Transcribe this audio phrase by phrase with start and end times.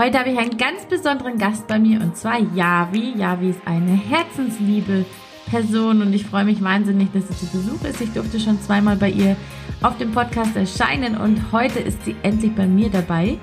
[0.00, 3.12] Heute habe ich einen ganz besonderen Gast bei mir und zwar Javi.
[3.18, 5.04] Javi ist eine herzensliebe
[5.50, 8.00] Person und ich freue mich wahnsinnig, dass sie zu Besuch ist.
[8.00, 9.36] Ich durfte schon zweimal bei ihr
[9.82, 13.36] auf dem Podcast erscheinen und heute ist sie endlich bei mir dabei.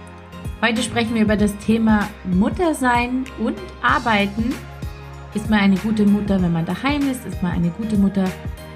[0.59, 4.51] Heute sprechen wir über das Thema Muttersein und Arbeiten.
[5.35, 7.23] Ist man eine gute Mutter, wenn man daheim ist?
[7.27, 8.25] Ist man eine gute Mutter,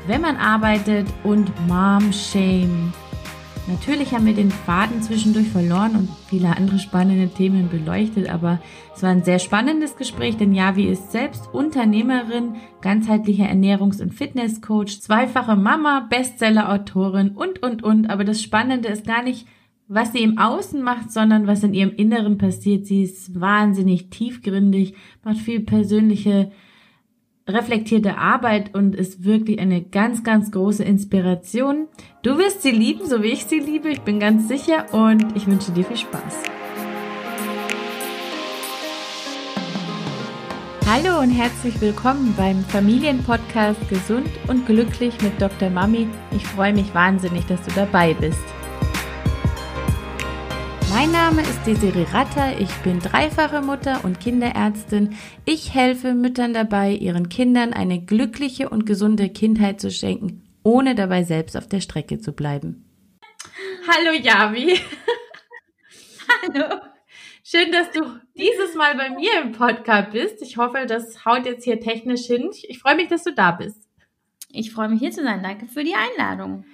[0.05, 1.07] wenn man arbeitet?
[1.23, 2.93] Und Mom Shame.
[3.67, 8.59] Natürlich haben wir den Faden zwischendurch verloren und viele andere spannende Themen beleuchtet, aber
[8.95, 14.99] es war ein sehr spannendes Gespräch, denn Javi ist selbst Unternehmerin, ganzheitlicher Ernährungs- und Fitnesscoach,
[14.99, 18.09] zweifache Mama, Bestseller-Autorin und, und, und.
[18.09, 19.47] Aber das Spannende ist gar nicht,
[19.87, 22.87] was sie im Außen macht, sondern was in ihrem Inneren passiert.
[22.87, 26.51] Sie ist wahnsinnig tiefgründig, macht viel persönliche
[27.53, 31.87] reflektierte Arbeit und ist wirklich eine ganz, ganz große Inspiration.
[32.23, 35.47] Du wirst sie lieben, so wie ich sie liebe, ich bin ganz sicher und ich
[35.47, 36.43] wünsche dir viel Spaß.
[40.93, 45.69] Hallo und herzlich willkommen beim Familienpodcast Gesund und Glücklich mit Dr.
[45.69, 46.07] Mami.
[46.35, 48.43] Ich freue mich wahnsinnig, dass du dabei bist.
[50.93, 55.15] Mein Name ist Desiree Ratter, ich bin dreifache Mutter und Kinderärztin.
[55.45, 61.23] Ich helfe Müttern dabei, ihren Kindern eine glückliche und gesunde Kindheit zu schenken, ohne dabei
[61.23, 62.85] selbst auf der Strecke zu bleiben.
[63.87, 64.81] Hallo Javi.
[66.43, 66.81] Hallo.
[67.41, 68.01] Schön, dass du
[68.35, 70.41] dieses Mal bei mir im Podcast bist.
[70.41, 72.49] Ich hoffe, das haut jetzt hier technisch hin.
[72.63, 73.87] Ich freue mich, dass du da bist.
[74.49, 75.41] Ich freue mich hier zu sein.
[75.41, 76.65] Danke für die Einladung.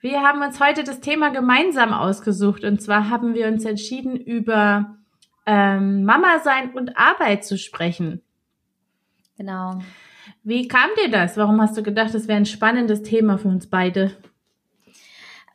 [0.00, 4.96] Wir haben uns heute das Thema gemeinsam ausgesucht und zwar haben wir uns entschieden, über
[5.46, 8.20] ähm, Mama sein und Arbeit zu sprechen.
[9.36, 9.80] Genau.
[10.42, 11.36] Wie kam dir das?
[11.36, 14.12] Warum hast du gedacht, das wäre ein spannendes Thema für uns beide?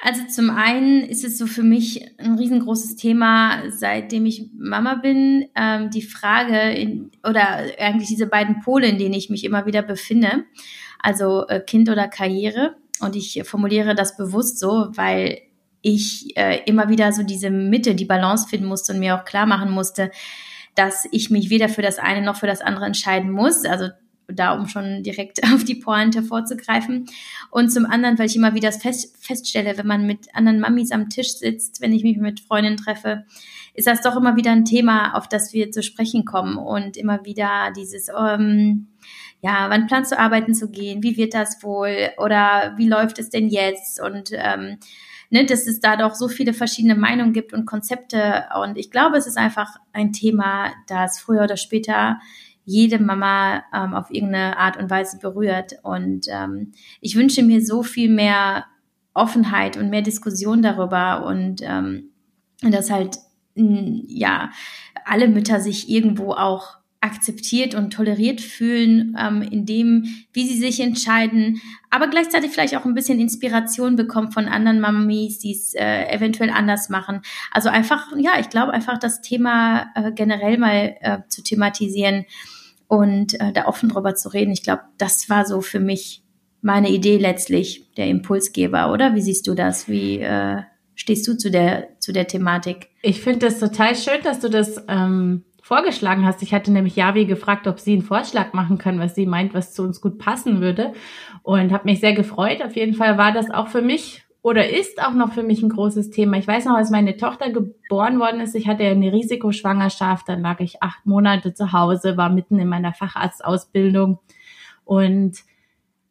[0.02, 5.50] Also zum einen ist es so für mich ein riesengroßes Thema, seitdem ich Mama bin,
[5.56, 9.82] ähm, die Frage in, oder eigentlich diese beiden Pole, in denen ich mich immer wieder
[9.82, 10.45] befinde,
[11.00, 12.77] also äh, Kind oder Karriere.
[13.02, 15.42] Und ich formuliere das bewusst so, weil
[15.82, 19.45] ich äh, immer wieder so diese Mitte, die Balance finden musste und mir auch klar
[19.45, 20.11] machen musste,
[20.76, 23.65] dass ich mich weder für das eine noch für das andere entscheiden muss.
[23.65, 23.89] Also
[24.27, 27.05] da, um schon direkt auf die Pointe vorzugreifen.
[27.52, 31.09] Und zum anderen, weil ich immer wieder fest, feststelle, wenn man mit anderen Mamis am
[31.09, 33.26] Tisch sitzt, wenn ich mich mit Freundinnen treffe,
[33.73, 37.23] ist das doch immer wieder ein Thema, auf das wir zu sprechen kommen und immer
[37.26, 38.88] wieder dieses, ähm,
[39.42, 41.02] ja, wann planst du arbeiten zu gehen?
[41.02, 42.10] Wie wird das wohl?
[42.17, 44.02] Oder wie läuft es denn jetzt?
[44.02, 44.77] Und ähm,
[45.30, 48.45] ne, dass es da doch so viele verschiedene Meinungen gibt und Konzepte.
[48.61, 52.20] Und ich glaube, es ist einfach ein Thema, das früher oder später
[52.66, 55.73] jede Mama ähm, auf irgendeine Art und Weise berührt.
[55.83, 58.66] Und ähm, ich wünsche mir so viel mehr
[59.14, 62.11] Offenheit und mehr Diskussion darüber und ähm,
[62.61, 63.17] dass halt
[63.56, 64.52] ja
[65.06, 70.82] alle Mütter sich irgendwo auch akzeptiert und toleriert fühlen, ähm, in dem, wie sie sich
[70.82, 76.05] entscheiden, aber gleichzeitig vielleicht auch ein bisschen Inspiration bekommen von anderen Mamis, die es äh,
[76.09, 77.21] eventuell anders machen.
[77.52, 82.26] Also einfach, ja, ich glaube einfach das Thema äh, generell mal äh, zu thematisieren
[82.88, 84.52] und äh, da offen drüber zu reden.
[84.52, 86.23] Ich glaube, das war so für mich
[86.61, 89.15] meine Idee letztlich, der Impulsgeber, oder?
[89.15, 89.88] Wie siehst du das?
[89.88, 90.64] Wie äh,
[90.95, 92.89] stehst du zu der, zu der Thematik?
[93.02, 96.42] Ich finde das total schön, dass du das ähm, vorgeschlagen hast.
[96.42, 99.72] Ich hatte nämlich Javi gefragt, ob sie einen Vorschlag machen kann, was sie meint, was
[99.72, 100.94] zu uns gut passen würde.
[101.44, 102.64] Und habe mich sehr gefreut.
[102.64, 105.70] Auf jeden Fall war das auch für mich oder ist auch noch für mich ein
[105.70, 106.38] großes Thema.
[106.38, 110.42] Ich weiß noch, als meine Tochter geboren worden ist, ich hatte ja eine Risikoschwangerschaft, dann
[110.42, 114.18] lag ich acht Monate zu Hause, war mitten in meiner Facharztausbildung.
[114.86, 115.38] Und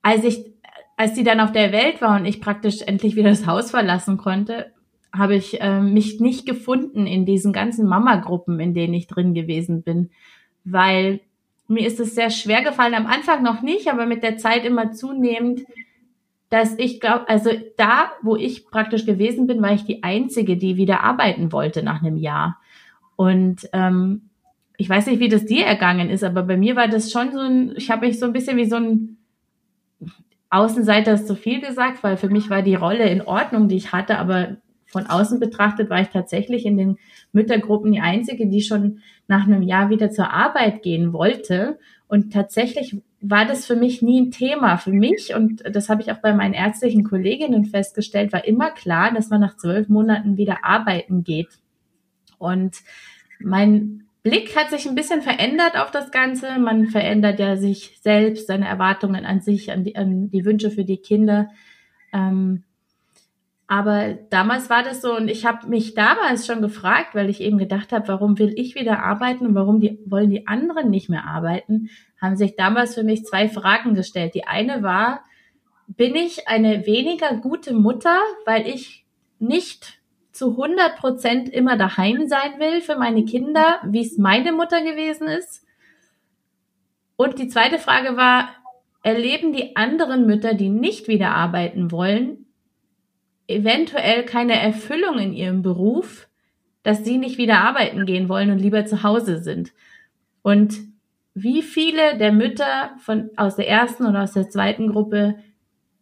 [0.03, 0.53] als ich,
[0.97, 4.19] als sie dann auf der Welt war und ich praktisch endlich wieder das Haus verlassen
[4.19, 4.73] konnte,
[5.13, 9.83] habe ich äh, mich nicht gefunden in diesen ganzen Mama-Gruppen, in denen ich drin gewesen
[9.83, 10.11] bin,
[10.65, 11.21] weil
[11.67, 14.93] mir ist es sehr schwer gefallen, am Anfang noch nicht, aber mit der Zeit immer
[14.93, 15.63] zunehmend,
[16.51, 20.77] dass ich glaube, also da, wo ich praktisch gewesen bin, war ich die Einzige, die
[20.77, 22.59] wieder arbeiten wollte nach einem Jahr.
[23.17, 24.23] Und ähm,
[24.79, 27.41] ich weiß nicht, wie das dir ergangen ist, aber bei mir war das schon so
[27.41, 29.19] ein, ich habe mich so ein bisschen wie so ein
[30.51, 33.93] Außenseiter ist zu viel gesagt, weil für mich war die Rolle in Ordnung, die ich
[33.93, 34.57] hatte, aber
[34.89, 36.99] von außen betrachtet war ich tatsächlich in den
[37.33, 41.79] Müttergruppen die einzige, die schon nach einem Jahr wieder zur Arbeit gehen wollte.
[42.09, 44.79] Und tatsächlich war das für mich nie ein Thema.
[44.79, 49.13] Für mich, und das habe ich auch bei meinen ärztlichen Kolleginnen festgestellt, war immer klar,
[49.13, 51.59] dass man nach zwölf Monaten wieder arbeiten geht.
[52.39, 52.77] Und
[53.41, 56.59] mein Blick hat sich ein bisschen verändert auf das Ganze.
[56.59, 60.85] Man verändert ja sich selbst, seine Erwartungen an sich, an die, an die Wünsche für
[60.85, 61.51] die Kinder.
[62.13, 62.65] Ähm,
[63.71, 67.59] Aber damals war das so und ich habe mich damals schon gefragt, weil ich eben
[67.59, 71.27] gedacht habe, warum will ich wieder arbeiten und warum die, wollen die anderen nicht mehr
[71.27, 74.35] arbeiten, haben sich damals für mich zwei Fragen gestellt.
[74.35, 75.23] Die eine war,
[75.87, 78.17] bin ich eine weniger gute Mutter,
[78.47, 79.05] weil ich
[79.39, 80.01] nicht
[80.33, 85.29] zu 100 Prozent immer daheim sein will für meine Kinder, wie es meine Mutter gewesen
[85.29, 85.67] ist?
[87.17, 88.49] Und die zweite Frage war,
[89.03, 92.38] erleben die anderen Mütter, die nicht wieder arbeiten wollen,
[93.49, 96.29] eventuell keine Erfüllung in ihrem Beruf,
[96.85, 99.73] dass sie nicht wieder arbeiten gehen wollen und lieber zu Hause sind.
[100.43, 100.79] Und
[101.35, 105.37] wie viele der Mütter von, aus der ersten oder aus der zweiten Gruppe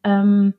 [0.05, 0.55] ähm,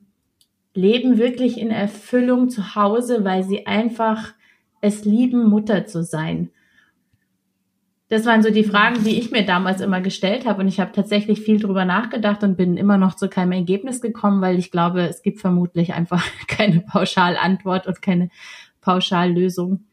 [0.74, 4.34] leben wirklich in Erfüllung zu Hause, weil sie einfach
[4.80, 6.50] es lieben, Mutter zu sein.
[8.10, 10.62] Das waren so die Fragen, die ich mir damals immer gestellt habe.
[10.62, 14.40] Und ich habe tatsächlich viel drüber nachgedacht und bin immer noch zu keinem Ergebnis gekommen,
[14.40, 18.30] weil ich glaube, es gibt vermutlich einfach keine Pauschalantwort und keine
[18.80, 19.87] Pauschallösung.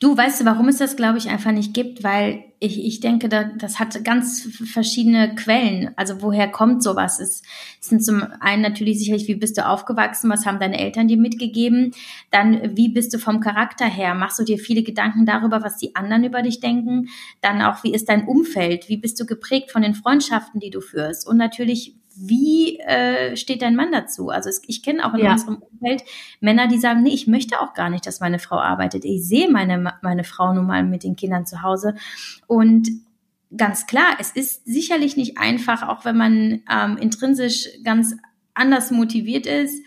[0.00, 2.02] Du weißt du, warum es das, glaube ich, einfach nicht gibt?
[2.02, 5.92] Weil ich, ich denke, da, das hat ganz verschiedene Quellen.
[5.96, 7.20] Also woher kommt sowas?
[7.20, 7.42] Es,
[7.80, 10.30] es sind zum einen natürlich sicherlich, wie bist du aufgewachsen?
[10.30, 11.94] Was haben deine Eltern dir mitgegeben?
[12.32, 14.14] Dann, wie bist du vom Charakter her?
[14.14, 17.08] Machst du dir viele Gedanken darüber, was die anderen über dich denken?
[17.40, 18.88] Dann auch, wie ist dein Umfeld?
[18.88, 21.28] Wie bist du geprägt von den Freundschaften, die du führst?
[21.28, 24.28] Und natürlich, wie äh, steht dein Mann dazu?
[24.28, 25.32] Also es, ich kenne auch in ja.
[25.32, 26.02] unserem Umfeld
[26.40, 29.04] Männer, die sagen, nee, ich möchte auch gar nicht, dass meine Frau arbeitet.
[29.04, 31.94] Ich sehe meine, meine Frau nun mal mit den Kindern zu Hause.
[32.46, 32.88] Und
[33.56, 38.16] ganz klar, es ist sicherlich nicht einfach, auch wenn man ähm, intrinsisch ganz
[38.54, 39.82] anders motiviert ist,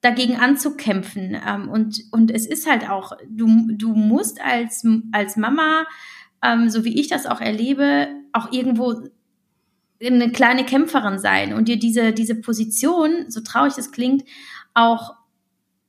[0.00, 1.36] dagegen anzukämpfen.
[1.46, 5.86] Ähm, und, und es ist halt auch, du, du musst als, als Mama,
[6.42, 9.08] ähm, so wie ich das auch erlebe, auch irgendwo
[10.06, 14.24] eine kleine Kämpferin sein und dir diese, diese Position, so traurig es klingt,
[14.74, 15.14] auch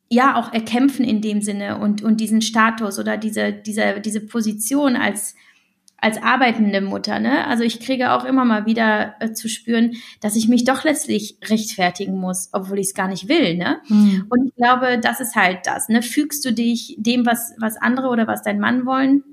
[0.09, 4.95] ja auch erkämpfen in dem Sinne und, und diesen Status oder diese, diese, diese Position
[4.95, 5.35] als,
[5.97, 7.19] als arbeitende Mutter.
[7.19, 7.47] Ne?
[7.47, 11.37] Also ich kriege auch immer mal wieder äh, zu spüren, dass ich mich doch letztlich
[11.43, 13.57] rechtfertigen muss, obwohl ich es gar nicht will.
[13.57, 13.81] Ne?
[13.87, 14.25] Mhm.
[14.29, 15.89] Und ich glaube, das ist halt das.
[15.89, 16.01] Ne?
[16.01, 19.23] Fügst du dich dem, was, was andere oder was dein Mann wollen?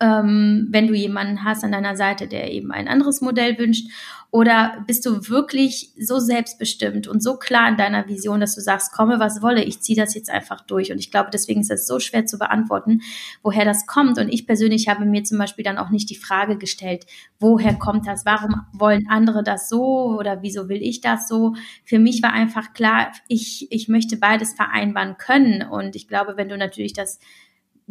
[0.00, 3.88] Ähm, wenn du jemanden hast an deiner Seite, der eben ein anderes Modell wünscht?
[4.34, 8.92] Oder bist du wirklich so selbstbestimmt und so klar in deiner Vision, dass du sagst,
[8.92, 10.90] komme, was wolle, ich ziehe das jetzt einfach durch.
[10.90, 13.02] Und ich glaube, deswegen ist es so schwer zu beantworten,
[13.44, 14.18] woher das kommt.
[14.18, 17.06] Und ich persönlich habe mir zum Beispiel dann auch nicht die Frage gestellt,
[17.38, 18.26] woher kommt das?
[18.26, 21.54] Warum wollen andere das so oder wieso will ich das so?
[21.84, 25.62] Für mich war einfach klar, ich, ich möchte beides vereinbaren können.
[25.62, 27.20] Und ich glaube, wenn du natürlich das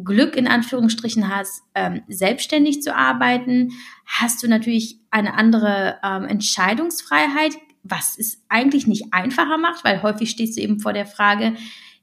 [0.01, 3.71] Glück in Anführungsstrichen hast, ähm, selbstständig zu arbeiten,
[4.05, 7.53] hast du natürlich eine andere ähm, Entscheidungsfreiheit,
[7.83, 11.53] was es eigentlich nicht einfacher macht, weil häufig stehst du eben vor der Frage,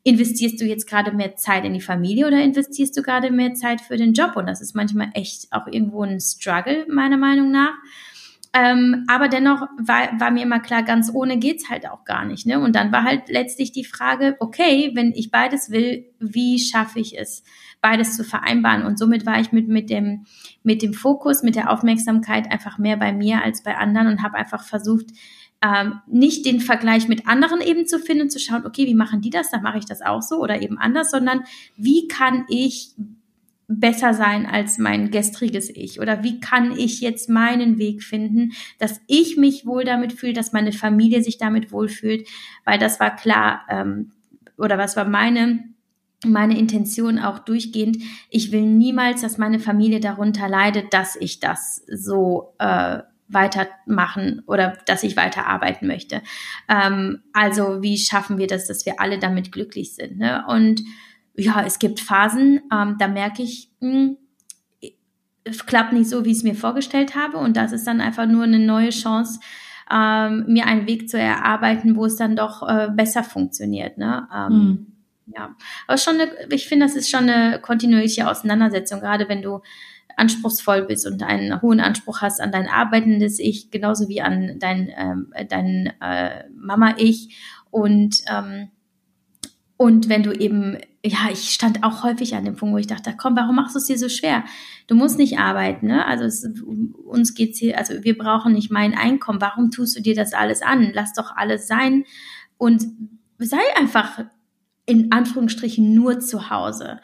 [0.03, 3.81] investierst du jetzt gerade mehr Zeit in die Familie oder investierst du gerade mehr Zeit
[3.81, 4.37] für den Job?
[4.37, 7.75] Und das ist manchmal echt auch irgendwo ein Struggle, meiner Meinung nach.
[8.53, 12.47] Ähm, aber dennoch war, war mir immer klar, ganz ohne geht's halt auch gar nicht.
[12.47, 12.59] Ne?
[12.59, 17.17] Und dann war halt letztlich die Frage, okay, wenn ich beides will, wie schaffe ich
[17.17, 17.45] es?
[17.81, 18.85] beides zu vereinbaren.
[18.85, 20.27] Und somit war ich mit, mit, dem,
[20.63, 24.37] mit dem Fokus, mit der Aufmerksamkeit einfach mehr bei mir als bei anderen und habe
[24.37, 25.07] einfach versucht,
[25.63, 29.31] ähm, nicht den Vergleich mit anderen eben zu finden, zu schauen, okay, wie machen die
[29.31, 31.43] das, dann mache ich das auch so oder eben anders, sondern
[31.77, 32.95] wie kann ich
[33.71, 36.01] besser sein als mein gestriges Ich?
[36.01, 40.53] Oder wie kann ich jetzt meinen Weg finden, dass ich mich wohl damit fühle, dass
[40.53, 42.29] meine Familie sich damit wohlfühlt?
[42.65, 44.13] Weil das war klar, ähm,
[44.59, 45.65] oder was war meine
[46.27, 47.97] meine Intention auch durchgehend.
[48.29, 54.77] Ich will niemals, dass meine Familie darunter leidet, dass ich das so äh, weitermachen oder
[54.85, 56.21] dass ich weiterarbeiten möchte.
[56.69, 60.19] Ähm, also wie schaffen wir das, dass wir alle damit glücklich sind?
[60.19, 60.45] Ne?
[60.47, 60.83] Und
[61.35, 64.17] ja, es gibt Phasen, ähm, da merke ich, mh, hm,
[65.45, 67.39] es klappt nicht so, wie ich es mir vorgestellt habe.
[67.39, 69.41] Und das ist dann einfach nur eine neue Chance,
[69.91, 73.97] ähm, mir einen Weg zu erarbeiten, wo es dann doch äh, besser funktioniert.
[73.97, 74.29] Ne?
[74.33, 74.87] Ähm, mhm
[75.35, 75.55] ja.
[75.87, 79.61] Aber schon eine, ich finde, das ist schon eine kontinuierliche Auseinandersetzung, gerade wenn du
[80.17, 84.93] anspruchsvoll bist und einen hohen Anspruch hast an dein arbeitendes Ich, genauso wie an dein,
[84.97, 87.37] ähm, dein äh, Mama-Ich.
[87.71, 88.71] Und, ähm,
[89.81, 93.15] und wenn du eben, ja, ich stand auch häufig an dem Punkt, wo ich dachte,
[93.17, 94.45] komm, warum machst du es dir so schwer?
[94.89, 96.05] Du musst nicht arbeiten, ne?
[96.05, 96.47] Also es,
[97.07, 99.41] uns geht's hier, also wir brauchen nicht mein Einkommen.
[99.41, 100.91] Warum tust du dir das alles an?
[100.93, 102.05] Lass doch alles sein
[102.59, 102.85] und
[103.39, 104.27] sei einfach
[104.85, 107.01] in Anführungsstrichen nur zu Hause.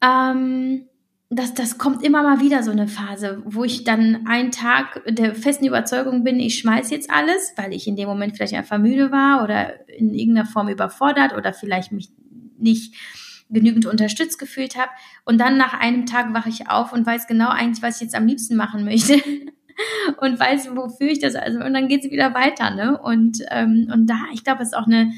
[0.00, 0.86] Ähm,
[1.30, 5.34] das, das kommt immer mal wieder so eine Phase, wo ich dann einen Tag der
[5.34, 9.10] festen Überzeugung bin, ich schmeiß jetzt alles, weil ich in dem Moment vielleicht einfach müde
[9.10, 12.10] war oder in irgendeiner Form überfordert oder vielleicht mich
[12.58, 12.94] nicht
[13.50, 14.90] genügend unterstützt gefühlt habe.
[15.24, 18.14] Und dann nach einem Tag wache ich auf und weiß genau eigentlich, was ich jetzt
[18.14, 19.14] am liebsten machen möchte.
[20.18, 21.60] und weiß, wofür ich das also.
[21.60, 22.98] Und dann geht es wieder weiter, ne?
[23.00, 25.12] Und, ähm, und da, ich glaube, es ist auch eine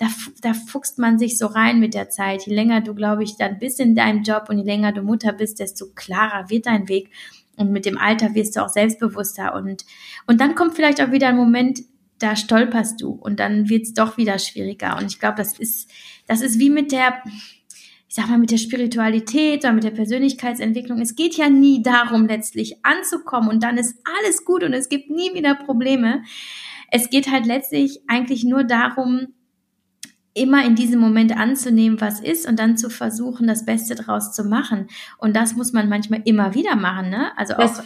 [0.00, 0.06] da,
[0.40, 2.46] da fuchst man sich so rein mit der Zeit.
[2.46, 5.34] Je länger du, glaube ich, dann bist in deinem Job und je länger du Mutter
[5.34, 7.10] bist, desto klarer wird dein Weg.
[7.58, 9.54] Und mit dem Alter wirst du auch selbstbewusster.
[9.54, 9.84] Und,
[10.26, 11.80] und dann kommt vielleicht auch wieder ein Moment,
[12.18, 14.96] da stolperst du und dann wird es doch wieder schwieriger.
[14.96, 15.90] Und ich glaube, das ist,
[16.26, 17.22] das ist wie mit der,
[18.08, 20.98] ich sag mal, mit der Spiritualität oder mit der Persönlichkeitsentwicklung.
[21.02, 25.10] Es geht ja nie darum, letztlich anzukommen und dann ist alles gut und es gibt
[25.10, 26.22] nie wieder Probleme.
[26.90, 29.34] Es geht halt letztlich eigentlich nur darum,
[30.34, 34.44] immer in diesem Moment anzunehmen, was ist und dann zu versuchen, das Beste draus zu
[34.44, 34.86] machen.
[35.18, 37.36] Und das muss man manchmal immer wieder machen, ne?
[37.36, 37.82] Also auch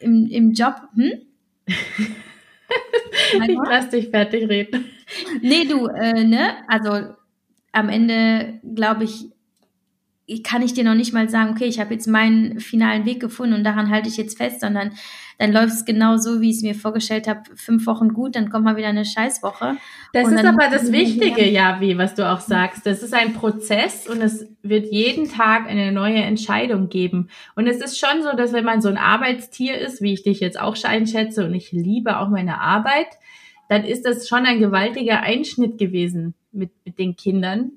[0.00, 0.76] im, im Job.
[0.94, 1.12] Hm?
[1.66, 4.86] ich lass dich fertig reden.
[5.42, 6.56] Nee, du, äh, ne?
[6.68, 7.14] Also
[7.72, 9.30] am Ende, glaube ich,
[10.40, 13.54] kann ich dir noch nicht mal sagen, okay, ich habe jetzt meinen finalen Weg gefunden
[13.54, 14.92] und daran halte ich jetzt fest, sondern
[15.38, 18.50] dann läuft es genau so, wie ich es mir vorgestellt habe, fünf Wochen gut, dann
[18.50, 19.76] kommt mal wieder eine Scheißwoche.
[20.12, 22.86] Das ist aber das Wichtige, ja, wie was du auch sagst.
[22.86, 27.28] Das ist ein Prozess und es wird jeden Tag eine neue Entscheidung geben.
[27.56, 30.40] Und es ist schon so, dass wenn man so ein Arbeitstier ist, wie ich dich
[30.40, 33.08] jetzt auch einschätze und ich liebe auch meine Arbeit,
[33.68, 37.72] dann ist das schon ein gewaltiger Einschnitt gewesen mit, mit den Kindern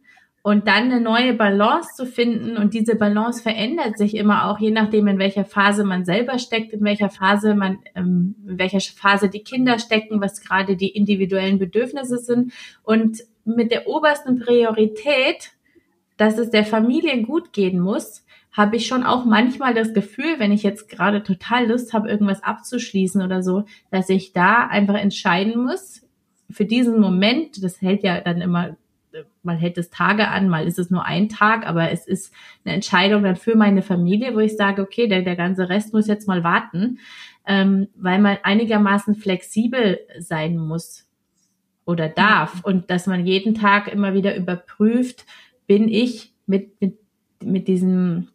[0.45, 2.55] und dann eine neue Balance zu finden.
[2.55, 6.71] Und diese Balance verändert sich immer auch, je nachdem, in welcher Phase man selber steckt,
[6.71, 11.57] in welcher Phase man, ähm, in welcher Phase die Kinder stecken, was gerade die individuellen
[11.57, 12.53] Bedürfnisse sind.
[12.83, 15.49] Und mit der obersten Priorität,
[16.15, 20.51] dass es der Familie gut gehen muss, habe ich schon auch manchmal das Gefühl, wenn
[20.51, 25.63] ich jetzt gerade total Lust habe, irgendwas abzuschließen oder so, dass ich da einfach entscheiden
[25.63, 26.03] muss,
[26.51, 28.77] für diesen Moment, das hält ja dann immer
[29.43, 32.75] mal hält es Tage an, mal ist es nur ein Tag, aber es ist eine
[32.75, 36.27] Entscheidung dann für meine Familie, wo ich sage, okay, der, der ganze Rest muss jetzt
[36.27, 36.99] mal warten,
[37.47, 41.07] ähm, weil man einigermaßen flexibel sein muss
[41.85, 42.61] oder darf mhm.
[42.63, 45.25] und dass man jeden Tag immer wieder überprüft,
[45.67, 46.97] bin ich mit, mit,
[47.43, 48.27] mit diesem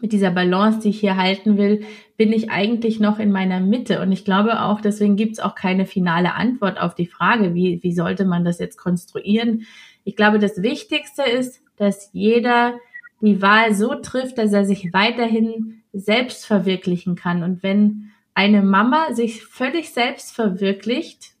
[0.00, 1.84] mit dieser Balance, die ich hier halten will,
[2.16, 4.00] bin ich eigentlich noch in meiner Mitte.
[4.00, 7.82] Und ich glaube auch, deswegen gibt es auch keine finale Antwort auf die Frage, wie,
[7.82, 9.66] wie sollte man das jetzt konstruieren.
[10.08, 12.78] Ich glaube, das Wichtigste ist, dass jeder
[13.20, 17.42] die Wahl so trifft, dass er sich weiterhin selbst verwirklichen kann.
[17.42, 21.32] Und wenn eine Mama sich völlig selbst verwirklicht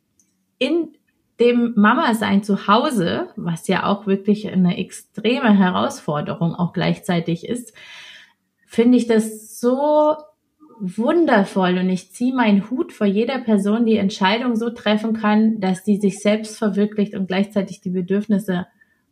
[0.58, 0.98] in
[1.40, 7.72] dem Mama-Sein zu Hause, was ja auch wirklich eine extreme Herausforderung auch gleichzeitig ist,
[8.66, 10.14] finde ich das so
[10.80, 15.84] wundervoll und ich ziehe meinen Hut vor jeder Person, die Entscheidung so treffen kann, dass
[15.84, 18.66] sie sich selbst verwirklicht und gleichzeitig die Bedürfnisse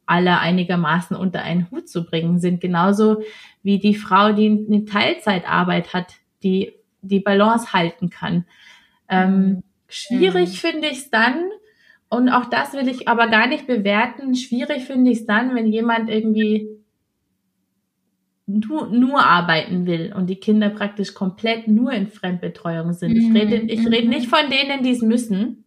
[0.06, 2.61] aller einigermaßen unter einen Hut zu bringen sind.
[2.61, 3.23] Genauso
[3.62, 8.44] wie die Frau, die eine Teilzeitarbeit hat, die die Balance halten kann.
[9.08, 9.62] Ähm, mhm.
[9.88, 10.68] schwierig mhm.
[10.68, 11.50] finde ich es dann,
[12.08, 15.66] und auch das will ich aber gar nicht bewerten, schwierig finde ich es dann, wenn
[15.66, 16.68] jemand irgendwie
[18.46, 23.12] nur, nur arbeiten will und die Kinder praktisch komplett nur in Fremdbetreuung sind.
[23.12, 23.16] Mhm.
[23.16, 25.64] Ich rede, ich rede nicht von denen, die es müssen.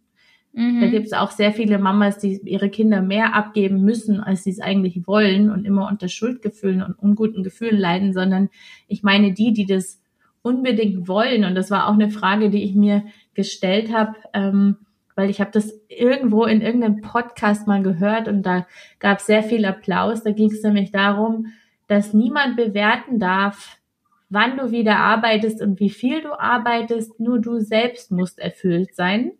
[0.52, 0.80] Mhm.
[0.80, 4.50] Da gibt es auch sehr viele Mamas, die ihre Kinder mehr abgeben müssen, als sie
[4.50, 8.48] es eigentlich wollen und immer unter Schuldgefühlen und unguten Gefühlen leiden, sondern
[8.88, 10.00] ich meine die, die das
[10.42, 11.44] unbedingt wollen.
[11.44, 14.76] Und das war auch eine Frage, die ich mir gestellt habe, ähm,
[15.14, 18.66] weil ich habe das irgendwo in irgendeinem Podcast mal gehört und da
[19.00, 20.22] gab es sehr viel Applaus.
[20.22, 21.48] Da ging es nämlich darum,
[21.90, 23.80] dass niemand bewerten darf,
[24.28, 27.18] wann du wieder arbeitest und wie viel du arbeitest.
[27.18, 29.32] Nur du selbst musst erfüllt sein.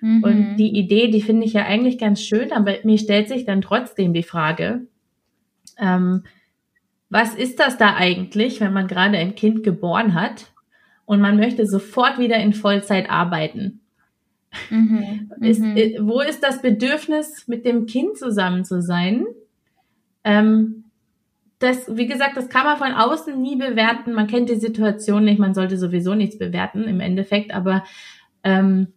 [0.00, 0.24] Mhm.
[0.24, 3.60] Und die Idee, die finde ich ja eigentlich ganz schön, aber mir stellt sich dann
[3.60, 4.86] trotzdem die Frage,
[5.76, 6.24] ähm,
[7.10, 10.46] was ist das da eigentlich, wenn man gerade ein Kind geboren hat
[11.04, 13.80] und man möchte sofort wieder in Vollzeit arbeiten?
[14.70, 15.30] Mhm.
[15.42, 15.76] Ist, mhm.
[15.76, 19.26] Äh, wo ist das Bedürfnis, mit dem Kind zusammen zu sein?
[20.24, 20.84] Ähm,
[21.58, 24.12] das, wie gesagt, das kann man von außen nie bewerten.
[24.12, 27.84] Man kennt die Situation nicht, man sollte sowieso nichts bewerten im Endeffekt, aber
[28.44, 28.88] ähm,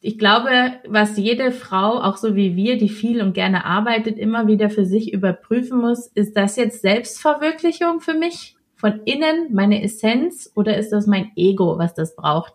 [0.00, 0.50] ich glaube,
[0.88, 4.84] was jede Frau, auch so wie wir, die viel und gerne arbeitet, immer wieder für
[4.84, 10.90] sich überprüfen muss, ist das jetzt Selbstverwirklichung für mich von innen, meine Essenz, oder ist
[10.90, 12.54] das mein Ego, was das braucht?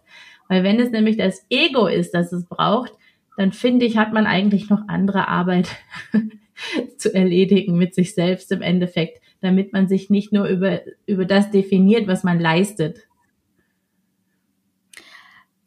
[0.49, 2.91] Weil wenn es nämlich das Ego ist, das es braucht,
[3.37, 5.69] dann finde ich, hat man eigentlich noch andere Arbeit
[6.97, 11.51] zu erledigen mit sich selbst im Endeffekt damit man sich nicht nur über, über das
[11.51, 12.99] definiert, was man leistet.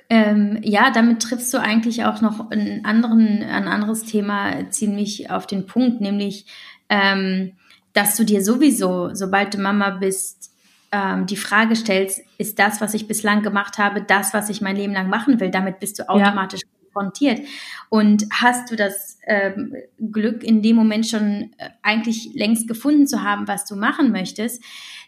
[0.09, 5.47] Ähm, ja, damit triffst du eigentlich auch noch einen anderen, ein anderes Thema ziemlich auf
[5.47, 6.47] den Punkt, nämlich,
[6.89, 7.53] ähm,
[7.93, 10.53] dass du dir sowieso, sobald du Mama bist,
[10.91, 14.75] ähm, die Frage stellst, ist das, was ich bislang gemacht habe, das, was ich mein
[14.75, 15.51] Leben lang machen will?
[15.51, 16.80] Damit bist du automatisch ja.
[16.93, 17.41] Konfrontiert.
[17.89, 23.23] Und hast du das ähm, Glück, in dem Moment schon äh, eigentlich längst gefunden zu
[23.23, 24.63] haben, was du machen möchtest,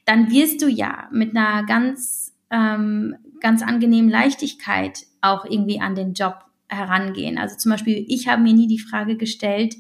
[0.05, 6.15] dann wirst du ja mit einer ganz ähm, ganz angenehmen Leichtigkeit auch irgendwie an den
[6.15, 7.39] Job herangehen.
[7.39, 9.75] Also zum Beispiel, ich habe mir nie die Frage gestellt,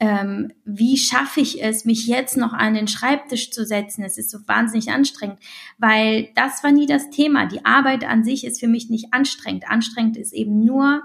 [0.00, 4.02] ähm, wie schaffe ich es, mich jetzt noch an den Schreibtisch zu setzen?
[4.02, 5.38] Es ist so wahnsinnig anstrengend,
[5.78, 7.46] weil das war nie das Thema.
[7.46, 9.68] Die Arbeit an sich ist für mich nicht anstrengend.
[9.68, 11.02] Anstrengend ist eben nur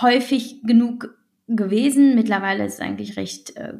[0.00, 1.14] häufig genug
[1.48, 2.14] gewesen.
[2.14, 3.74] Mittlerweile ist es eigentlich recht äh,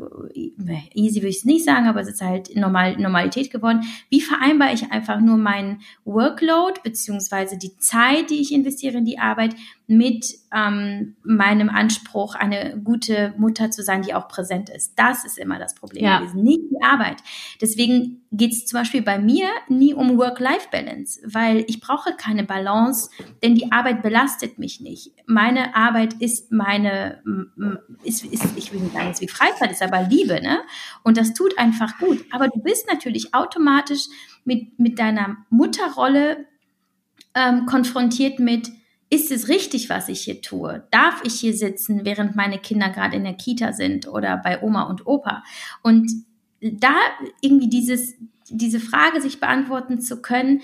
[0.95, 3.83] easy, würde ich es nicht sagen, aber es ist halt normal, Normalität geworden.
[4.11, 9.19] Wie vereinbare ich einfach nur meinen Workload beziehungsweise die Zeit, die ich investiere in die
[9.19, 9.55] Arbeit
[9.87, 14.95] mit ähm, meinem Anspruch, eine gute Mutter zu sein, die auch präsent ist.
[14.97, 16.19] Das ist immer das Problem ja.
[16.19, 17.17] gewesen, nicht die Arbeit.
[17.61, 23.11] Deswegen geht es zum Beispiel bei mir nie um Work-Life-Balance, weil ich brauche keine Balance,
[23.43, 25.13] denn die Arbeit belastet mich nicht.
[25.27, 27.23] Meine Arbeit ist meine,
[28.05, 30.61] ist, ist ich will nicht sagen, ist wie Freizeit, ist aber Liebe, ne?
[31.03, 32.25] Und das tut einfach gut.
[32.31, 34.07] Aber du bist natürlich automatisch
[34.45, 36.47] mit, mit deiner Mutterrolle
[37.35, 38.71] ähm, konfrontiert mit,
[39.13, 40.87] ist es richtig, was ich hier tue?
[40.91, 44.85] Darf ich hier sitzen, während meine Kinder gerade in der Kita sind oder bei Oma
[44.85, 45.45] und Opa?
[45.83, 46.11] Und
[46.63, 46.95] da
[47.43, 48.15] irgendwie dieses,
[48.49, 50.63] diese Frage sich beantworten zu können,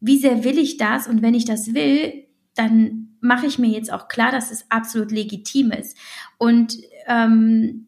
[0.00, 1.08] wie sehr will ich das?
[1.08, 5.10] Und wenn ich das will, dann mache ich mir jetzt auch klar, dass es absolut
[5.10, 5.96] legitim ist.
[6.36, 6.76] Und
[7.06, 7.86] ähm,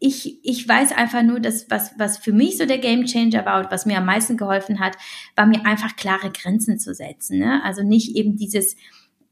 [0.00, 3.60] ich, ich weiß einfach nur, dass was, was für mich so der Game Changer war
[3.60, 4.96] und was mir am meisten geholfen hat,
[5.34, 7.38] war mir einfach klare Grenzen zu setzen.
[7.38, 7.62] Ne?
[7.64, 8.76] Also nicht eben dieses,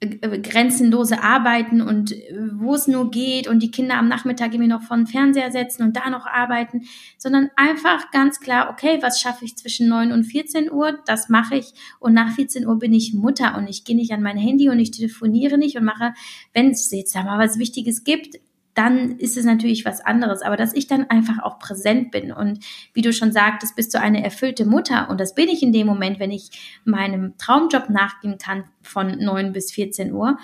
[0.00, 4.82] grenzenlose Arbeiten und äh, wo es nur geht und die Kinder am Nachmittag irgendwie noch
[4.82, 6.82] vor den Fernseher setzen und da noch arbeiten,
[7.18, 11.56] sondern einfach ganz klar, okay, was schaffe ich zwischen 9 und 14 Uhr, das mache
[11.56, 11.72] ich.
[12.00, 14.78] Und nach 14 Uhr bin ich Mutter und ich gehe nicht an mein Handy und
[14.78, 16.14] ich telefoniere nicht und mache,
[16.52, 18.38] wenn es jetzt da mal was Wichtiges gibt,
[18.74, 20.42] dann ist es natürlich was anderes.
[20.42, 22.58] Aber dass ich dann einfach auch präsent bin und
[22.92, 25.08] wie du schon sagtest, bist du eine erfüllte Mutter.
[25.08, 29.52] Und das bin ich in dem Moment, wenn ich meinem Traumjob nachgehen kann von 9
[29.52, 30.38] bis 14 Uhr,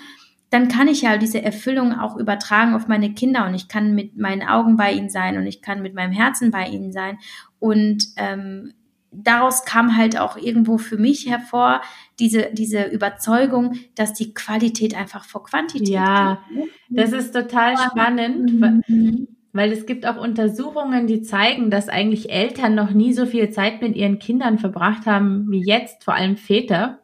[0.49, 3.45] dann kann ich ja diese Erfüllung auch übertragen auf meine Kinder.
[3.45, 6.51] Und ich kann mit meinen Augen bei ihnen sein und ich kann mit meinem Herzen
[6.51, 7.17] bei ihnen sein.
[7.59, 8.73] Und ähm,
[9.11, 11.81] daraus kam halt auch irgendwo für mich hervor
[12.21, 16.57] diese, diese Überzeugung, dass die Qualität einfach vor Quantität Ja, geht.
[16.57, 16.67] Ne?
[16.89, 19.27] das ist total spannend, mhm.
[19.51, 23.81] weil es gibt auch Untersuchungen, die zeigen, dass eigentlich Eltern noch nie so viel Zeit
[23.81, 26.99] mit ihren Kindern verbracht haben wie jetzt, vor allem Väter,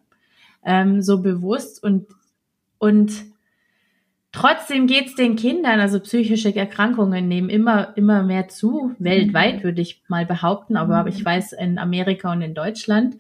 [0.64, 2.06] ähm, so bewusst und,
[2.78, 3.12] und
[4.34, 10.04] Trotzdem geht's den Kindern, also psychische Erkrankungen nehmen immer, immer mehr zu, weltweit würde ich
[10.10, 11.08] mal behaupten, aber mhm.
[11.08, 13.18] ich weiß in Amerika und in Deutschland.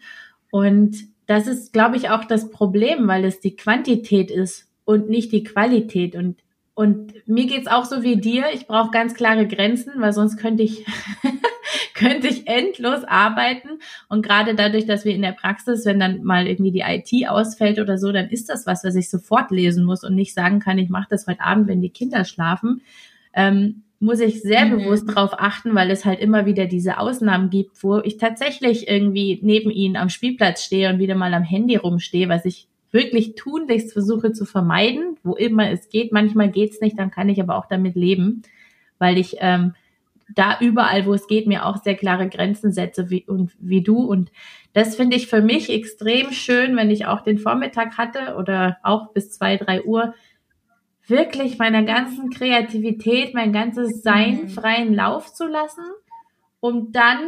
[0.52, 0.96] Und
[1.28, 5.44] das ist, glaube ich, auch das Problem, weil es die Quantität ist und nicht die
[5.44, 6.16] Qualität.
[6.16, 6.38] Und
[6.78, 8.46] und mir geht's auch so wie dir.
[8.54, 10.86] Ich brauche ganz klare Grenzen, weil sonst könnte ich,
[11.96, 13.80] könnte ich endlos arbeiten.
[14.10, 17.80] Und gerade dadurch, dass wir in der Praxis, wenn dann mal irgendwie die IT ausfällt
[17.80, 20.78] oder so, dann ist das was, was ich sofort lesen muss und nicht sagen kann,
[20.78, 22.82] ich mache das heute Abend, wenn die Kinder schlafen.
[23.34, 24.78] Ähm, muss ich sehr mhm.
[24.78, 29.40] bewusst drauf achten, weil es halt immer wieder diese Ausnahmen gibt, wo ich tatsächlich irgendwie
[29.42, 33.94] neben ihnen am Spielplatz stehe und wieder mal am Handy rumstehe, was ich wirklich tunlichst
[33.94, 36.12] versuche zu vermeiden, wo immer es geht.
[36.12, 38.44] Manchmal geht's nicht, dann kann ich aber auch damit leben,
[39.00, 39.74] weil ich ähm,
[40.34, 44.00] da überall, wo es geht, mir auch sehr klare Grenzen setze wie, und wie du.
[44.00, 44.32] Und
[44.74, 49.12] das finde ich für mich extrem schön, wenn ich auch den Vormittag hatte oder auch
[49.14, 50.14] bis zwei, drei Uhr,
[51.08, 54.50] wirklich meiner ganzen Kreativität, mein ganzes Sein mhm.
[54.50, 55.84] freien Lauf zu lassen,
[56.60, 57.20] um dann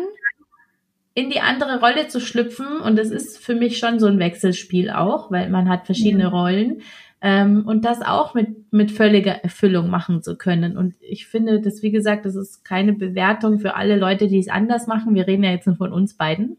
[1.13, 2.81] in die andere Rolle zu schlüpfen.
[2.81, 6.29] Und es ist für mich schon so ein Wechselspiel auch, weil man hat verschiedene ja.
[6.29, 6.81] Rollen.
[7.21, 10.77] Ähm, und das auch mit, mit völliger Erfüllung machen zu können.
[10.77, 14.47] Und ich finde, das, wie gesagt, das ist keine Bewertung für alle Leute, die es
[14.47, 15.15] anders machen.
[15.15, 16.57] Wir reden ja jetzt nur von uns beiden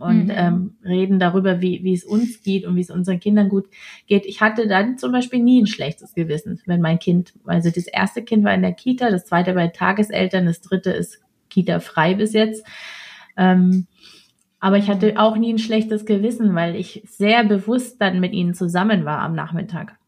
[0.00, 0.34] und mhm.
[0.34, 3.66] ähm, reden darüber, wie, wie es uns geht und wie es unseren Kindern gut
[4.06, 4.24] geht.
[4.24, 8.22] Ich hatte dann zum Beispiel nie ein schlechtes Gewissen, wenn mein Kind, also das erste
[8.22, 12.32] Kind war in der Kita, das zweite bei Tageseltern, das dritte ist Kita frei bis
[12.32, 12.66] jetzt.
[13.36, 13.86] Ähm,
[14.58, 18.54] aber ich hatte auch nie ein schlechtes Gewissen, weil ich sehr bewusst dann mit ihnen
[18.54, 19.99] zusammen war am Nachmittag.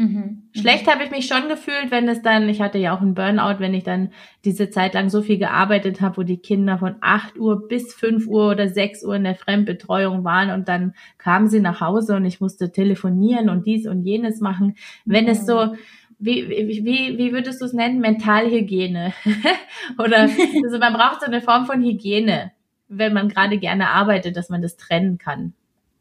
[0.00, 0.44] Mhm.
[0.56, 3.58] Schlecht habe ich mich schon gefühlt, wenn es dann, ich hatte ja auch einen Burnout,
[3.58, 4.12] wenn ich dann
[4.46, 8.26] diese Zeit lang so viel gearbeitet habe, wo die Kinder von 8 Uhr bis 5
[8.26, 12.24] Uhr oder 6 Uhr in der Fremdbetreuung waren und dann kamen sie nach Hause und
[12.24, 14.74] ich musste telefonieren und dies und jenes machen.
[15.04, 15.30] Wenn mhm.
[15.30, 15.74] es so,
[16.18, 18.00] wie, wie, wie würdest du es nennen?
[18.00, 19.12] Mentalhygiene.
[19.98, 20.22] oder
[20.64, 22.52] also man braucht so eine Form von Hygiene,
[22.88, 25.52] wenn man gerade gerne arbeitet, dass man das trennen kann.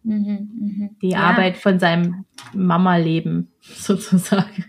[0.09, 0.89] Mhm, mh.
[1.01, 1.19] Die ja.
[1.19, 4.65] Arbeit von seinem Mama-Leben sozusagen.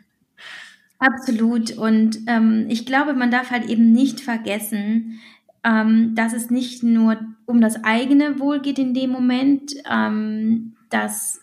[0.98, 1.72] Absolut.
[1.79, 5.18] Und ähm, ich glaube, man darf halt eben nicht vergessen,
[5.64, 11.40] ähm, dass es nicht nur um das eigene Wohl geht in dem Moment, ähm, dass,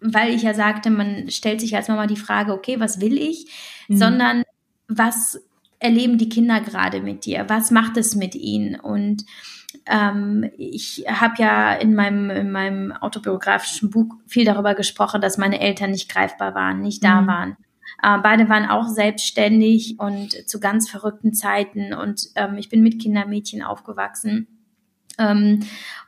[0.00, 3.46] weil ich ja sagte, man stellt sich als Mama die Frage, okay, was will ich,
[3.88, 3.96] mhm.
[3.96, 4.42] sondern
[4.88, 5.40] was
[5.78, 7.44] erleben die Kinder gerade mit dir?
[7.48, 8.78] Was macht es mit ihnen?
[8.78, 9.24] Und
[9.86, 15.60] ähm, ich habe ja in meinem, in meinem autobiografischen Buch viel darüber gesprochen, dass meine
[15.60, 17.26] Eltern nicht greifbar waren, nicht da mhm.
[17.26, 17.56] waren.
[18.02, 23.00] Äh, beide waren auch selbstständig und zu ganz verrückten Zeiten und ähm, ich bin mit
[23.00, 24.46] Kindermädchen aufgewachsen.
[25.18, 25.60] Ähm,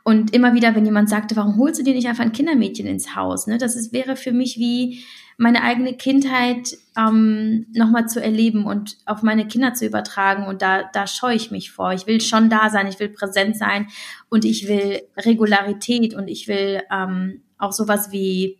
[0.02, 3.14] und immer wieder, wenn jemand sagte, warum holst du dir nicht einfach ein Kindermädchen ins
[3.14, 3.46] Haus?
[3.46, 3.58] Ne?
[3.58, 5.04] Das ist, wäre für mich wie,
[5.36, 10.46] meine eigene Kindheit ähm, nochmal zu erleben und auf meine Kinder zu übertragen.
[10.46, 11.92] Und da, da scheue ich mich vor.
[11.92, 13.88] Ich will schon da sein, ich will präsent sein
[14.28, 18.58] und ich will Regularität und ich will ähm, auch sowas wie,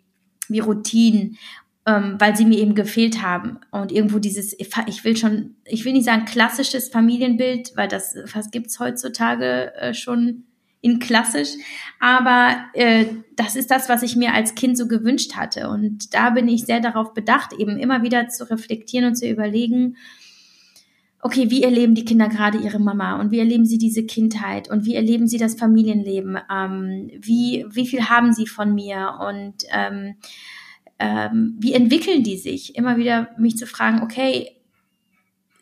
[0.48, 1.38] wie Routinen,
[1.87, 3.60] ähm, weil sie mir eben gefehlt haben.
[3.70, 8.50] Und irgendwo dieses, ich will schon, ich will nicht sagen klassisches Familienbild, weil das, was
[8.50, 10.44] gibt's heutzutage äh, schon
[10.84, 11.54] in klassisch.
[11.98, 15.70] Aber äh, das ist das, was ich mir als Kind so gewünscht hatte.
[15.70, 19.96] Und da bin ich sehr darauf bedacht, eben immer wieder zu reflektieren und zu überlegen,
[21.22, 24.84] okay, wie erleben die Kinder gerade ihre Mama und wie erleben sie diese Kindheit und
[24.84, 26.38] wie erleben sie das Familienleben?
[26.52, 30.16] Ähm, wie, wie viel haben sie von mir und ähm,
[30.98, 32.76] ähm, wie entwickeln die sich?
[32.76, 34.53] Immer wieder mich zu fragen, okay,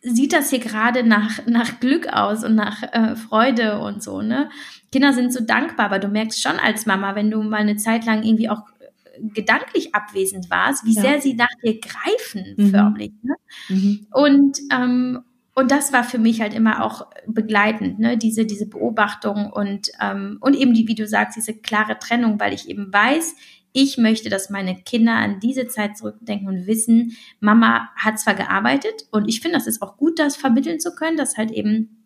[0.02, 4.50] sieht das hier gerade nach, nach Glück aus und nach äh, Freude und so, ne?
[4.90, 8.04] Kinder sind so dankbar, aber du merkst schon als Mama, wenn du mal eine Zeit
[8.04, 11.02] lang irgendwie auch äh, gedanklich abwesend warst, wie ja.
[11.02, 12.70] sehr sie nach dir greifen, mhm.
[12.70, 13.12] förmlich.
[13.22, 13.34] Ne?
[13.68, 14.06] Mhm.
[14.10, 15.20] Und, ähm,
[15.54, 18.18] und das war für mich halt immer auch begleitend, ne?
[18.18, 22.52] diese, diese Beobachtung und, ähm, und eben die, wie du sagst, diese klare Trennung, weil
[22.52, 23.36] ich eben weiß,
[23.72, 29.06] ich möchte, dass meine Kinder an diese Zeit zurückdenken und wissen, Mama hat zwar gearbeitet
[29.10, 32.01] und ich finde, das ist auch gut, das vermitteln zu können, dass halt eben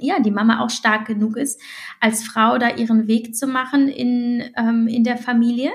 [0.00, 1.60] ja, die Mama auch stark genug ist,
[2.00, 5.70] als Frau da ihren Weg zu machen in, ähm, in der Familie.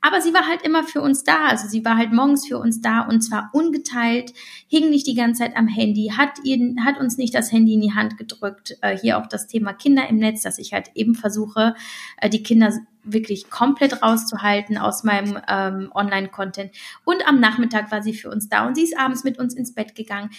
[0.00, 1.46] Aber sie war halt immer für uns da.
[1.46, 4.32] Also sie war halt morgens für uns da und zwar ungeteilt,
[4.68, 7.80] hing nicht die ganze Zeit am Handy, hat, ihr, hat uns nicht das Handy in
[7.80, 8.76] die Hand gedrückt.
[8.80, 11.74] Äh, hier auch das Thema Kinder im Netz, dass ich halt eben versuche,
[12.18, 16.70] äh, die Kinder wirklich komplett rauszuhalten aus meinem ähm, Online-Content.
[17.04, 19.74] Und am Nachmittag war sie für uns da und sie ist abends mit uns ins
[19.74, 20.30] Bett gegangen.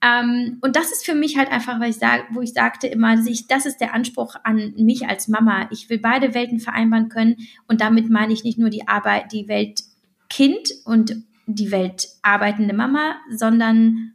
[0.00, 3.16] Ähm, und das ist für mich halt einfach, weil ich sage, wo ich sagte immer,
[3.26, 5.68] ich, das ist der Anspruch an mich als Mama.
[5.72, 9.48] Ich will beide Welten vereinbaren können und damit meine ich nicht nur die Arbeit, die
[9.48, 9.82] Welt
[10.30, 14.14] Kind und die Welt arbeitende Mama, sondern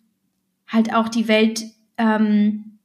[0.67, 1.63] halt auch die Welt,
[1.97, 2.79] ähm,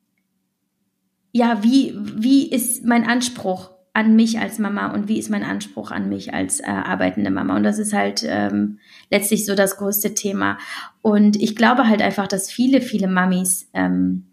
[1.33, 5.91] ja, wie, wie ist mein Anspruch an mich als Mama und wie ist mein Anspruch
[5.91, 7.57] an mich als äh, arbeitende Mama.
[7.57, 8.79] Und das ist halt ähm,
[9.11, 10.57] letztlich so das größte Thema.
[11.03, 14.29] Und ich glaube halt einfach, dass viele, viele Mamis ähm,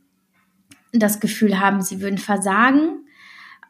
[0.92, 3.08] das Gefühl haben, sie würden versagen,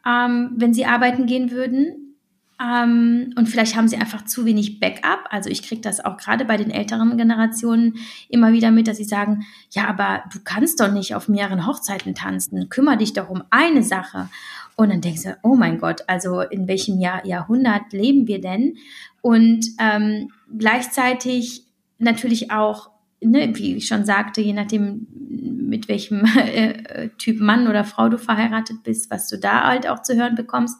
[0.06, 2.14] ähm, wenn sie arbeiten gehen würden.
[2.60, 5.24] Ähm, und vielleicht haben sie einfach zu wenig Backup.
[5.30, 7.94] Also ich kriege das auch gerade bei den älteren Generationen
[8.28, 12.14] immer wieder mit, dass sie sagen, ja, aber du kannst doch nicht auf mehreren Hochzeiten
[12.14, 12.68] tanzen.
[12.68, 14.28] Kümmer dich doch um eine Sache.
[14.76, 18.76] Und dann denkst du, oh mein Gott, also in welchem Jahr, Jahrhundert leben wir denn?
[19.22, 21.64] Und ähm, gleichzeitig
[21.98, 22.90] natürlich auch,
[23.22, 28.18] ne, wie ich schon sagte, je nachdem, mit welchem äh, Typ Mann oder Frau du
[28.18, 30.76] verheiratet bist, was du da halt auch zu hören bekommst.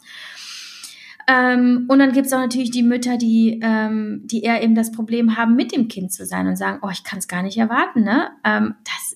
[1.28, 4.92] Ähm, und dann gibt es auch natürlich die Mütter, die, ähm, die eher eben das
[4.92, 7.56] Problem haben, mit dem Kind zu sein und sagen, oh, ich kann es gar nicht
[7.56, 8.04] erwarten.
[8.04, 8.30] Ne?
[8.44, 9.15] Ähm, das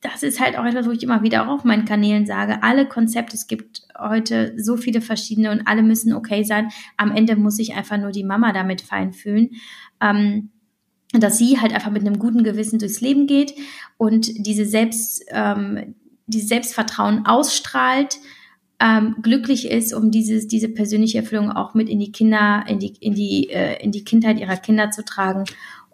[0.00, 2.88] das ist halt auch etwas, wo ich immer wieder auch auf meinen Kanälen sage, alle
[2.88, 6.70] Konzepte, es gibt heute so viele verschiedene und alle müssen okay sein.
[6.96, 9.50] Am Ende muss sich einfach nur die Mama damit fein fühlen.
[10.00, 10.50] Ähm,
[11.12, 13.54] dass sie halt einfach mit einem guten Gewissen durchs Leben geht
[13.98, 15.96] und diese Selbst, ähm,
[16.28, 18.18] dieses Selbstvertrauen ausstrahlt,
[18.78, 22.94] ähm, glücklich ist, um dieses, diese persönliche Erfüllung auch mit in die Kinder, in die,
[23.00, 25.44] in die, äh, in die Kindheit ihrer Kinder zu tragen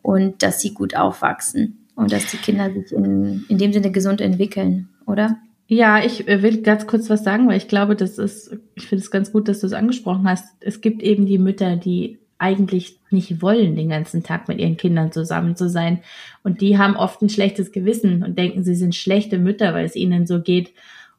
[0.03, 4.21] und dass sie gut aufwachsen und dass die Kinder sich in, in dem Sinne gesund
[4.21, 5.39] entwickeln, oder?
[5.67, 9.03] Ja, ich äh, will ganz kurz was sagen, weil ich glaube, das ist, ich finde
[9.03, 10.45] es ganz gut, dass du es angesprochen hast.
[10.61, 15.11] Es gibt eben die Mütter, die eigentlich nicht wollen, den ganzen Tag mit ihren Kindern
[15.11, 16.03] zusammen zu sein.
[16.45, 19.97] Und die haben oft ein schlechtes Gewissen und denken, sie sind schlechte Mütter, weil es
[19.97, 20.73] ihnen so geht.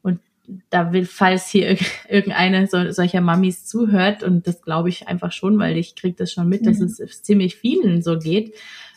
[0.04, 0.20] Und
[0.70, 1.76] da will, falls hier
[2.08, 6.32] irgendeine so, solcher Mamis zuhört, und das glaube ich einfach schon, weil ich kriege das
[6.32, 6.66] schon mit, mhm.
[6.68, 8.54] dass es ziemlich vielen so geht,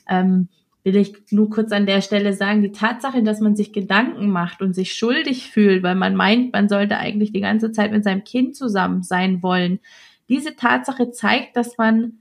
[0.08, 0.48] ähm,
[0.82, 4.62] will ich nur kurz an der Stelle sagen, die Tatsache, dass man sich Gedanken macht
[4.62, 8.24] und sich schuldig fühlt, weil man meint, man sollte eigentlich die ganze Zeit mit seinem
[8.24, 9.80] Kind zusammen sein wollen,
[10.28, 12.20] diese Tatsache zeigt, dass man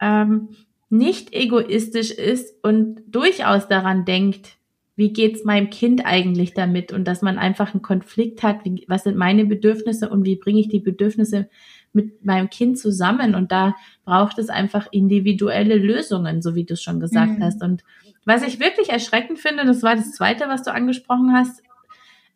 [0.00, 0.50] ähm,
[0.90, 4.57] nicht egoistisch ist und durchaus daran denkt,
[4.98, 9.04] wie geht's meinem Kind eigentlich damit und dass man einfach einen Konflikt hat, wie, was
[9.04, 11.48] sind meine Bedürfnisse und wie bringe ich die Bedürfnisse
[11.92, 16.82] mit meinem Kind zusammen und da braucht es einfach individuelle Lösungen, so wie du es
[16.82, 17.44] schon gesagt mhm.
[17.44, 17.62] hast.
[17.62, 17.84] Und
[18.24, 21.62] was ich wirklich erschreckend finde, das war das zweite, was du angesprochen hast,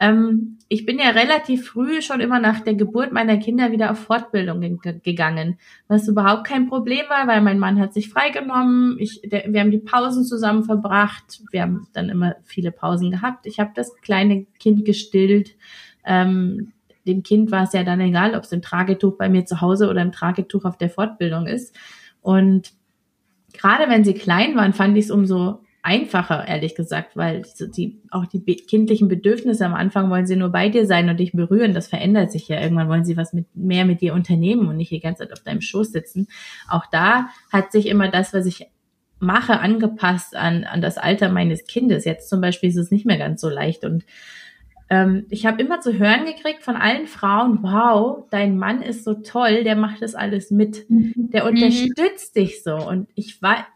[0.02, 4.00] ähm, ich bin ja relativ früh schon immer nach der Geburt meiner Kinder wieder auf
[4.00, 8.96] Fortbildung gegangen, was überhaupt kein Problem war, weil mein Mann hat sich freigenommen.
[8.98, 11.42] Ich, der, wir haben die Pausen zusammen verbracht.
[11.52, 13.46] Wir haben dann immer viele Pausen gehabt.
[13.46, 15.54] Ich habe das kleine Kind gestillt.
[16.04, 16.72] Ähm,
[17.06, 19.88] dem Kind war es ja dann egal, ob es im Tragetuch bei mir zu Hause
[19.88, 21.76] oder im Tragetuch auf der Fortbildung ist.
[22.22, 22.72] Und
[23.52, 27.42] gerade wenn sie klein waren, fand ich es umso einfacher, ehrlich gesagt, weil
[27.76, 31.32] die, auch die kindlichen Bedürfnisse am Anfang wollen sie nur bei dir sein und dich
[31.32, 31.74] berühren.
[31.74, 32.60] Das verändert sich ja.
[32.60, 35.42] Irgendwann wollen sie was mit, mehr mit dir unternehmen und nicht die ganze Zeit auf
[35.42, 36.28] deinem Schoß sitzen.
[36.68, 38.68] Auch da hat sich immer das, was ich
[39.18, 42.04] mache, angepasst an, an das Alter meines Kindes.
[42.04, 44.04] Jetzt zum Beispiel ist es nicht mehr ganz so leicht und
[44.92, 49.14] ähm, ich habe immer zu hören gekriegt von allen Frauen, wow, dein Mann ist so
[49.14, 51.14] toll, der macht das alles mit, mhm.
[51.16, 52.40] der unterstützt mhm.
[52.40, 52.74] dich so.
[52.76, 53.66] Und ich war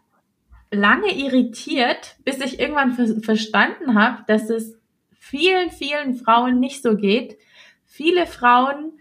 [0.71, 4.77] lange irritiert, bis ich irgendwann ver verstanden habe, dass es
[5.11, 7.37] vielen, vielen Frauen nicht so geht.
[7.85, 8.93] Viele Frauen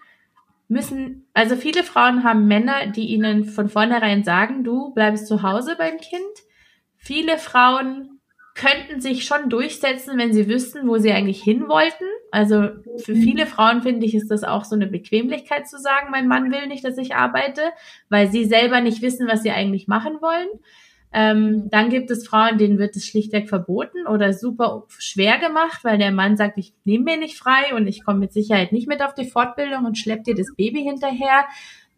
[0.68, 5.76] müssen, also viele Frauen haben Männer, die ihnen von vornherein sagen, du bleibst zu Hause
[5.76, 6.22] beim Kind.
[6.96, 8.20] Viele Frauen
[8.54, 12.04] könnten sich schon durchsetzen, wenn sie wüssten, wo sie eigentlich hin wollten.
[12.30, 13.22] Also für mhm.
[13.22, 16.66] viele Frauen finde ich, ist das auch so eine Bequemlichkeit zu sagen, mein Mann will
[16.66, 17.60] nicht, dass ich arbeite,
[18.08, 20.48] weil sie selber nicht wissen, was sie eigentlich machen wollen.
[21.18, 25.96] Ähm, dann gibt es Frauen, denen wird es schlichtweg verboten oder super schwer gemacht, weil
[25.96, 29.02] der Mann sagt, ich nehme mir nicht frei und ich komme mit Sicherheit nicht mit
[29.02, 31.46] auf die Fortbildung und schlepp dir das Baby hinterher.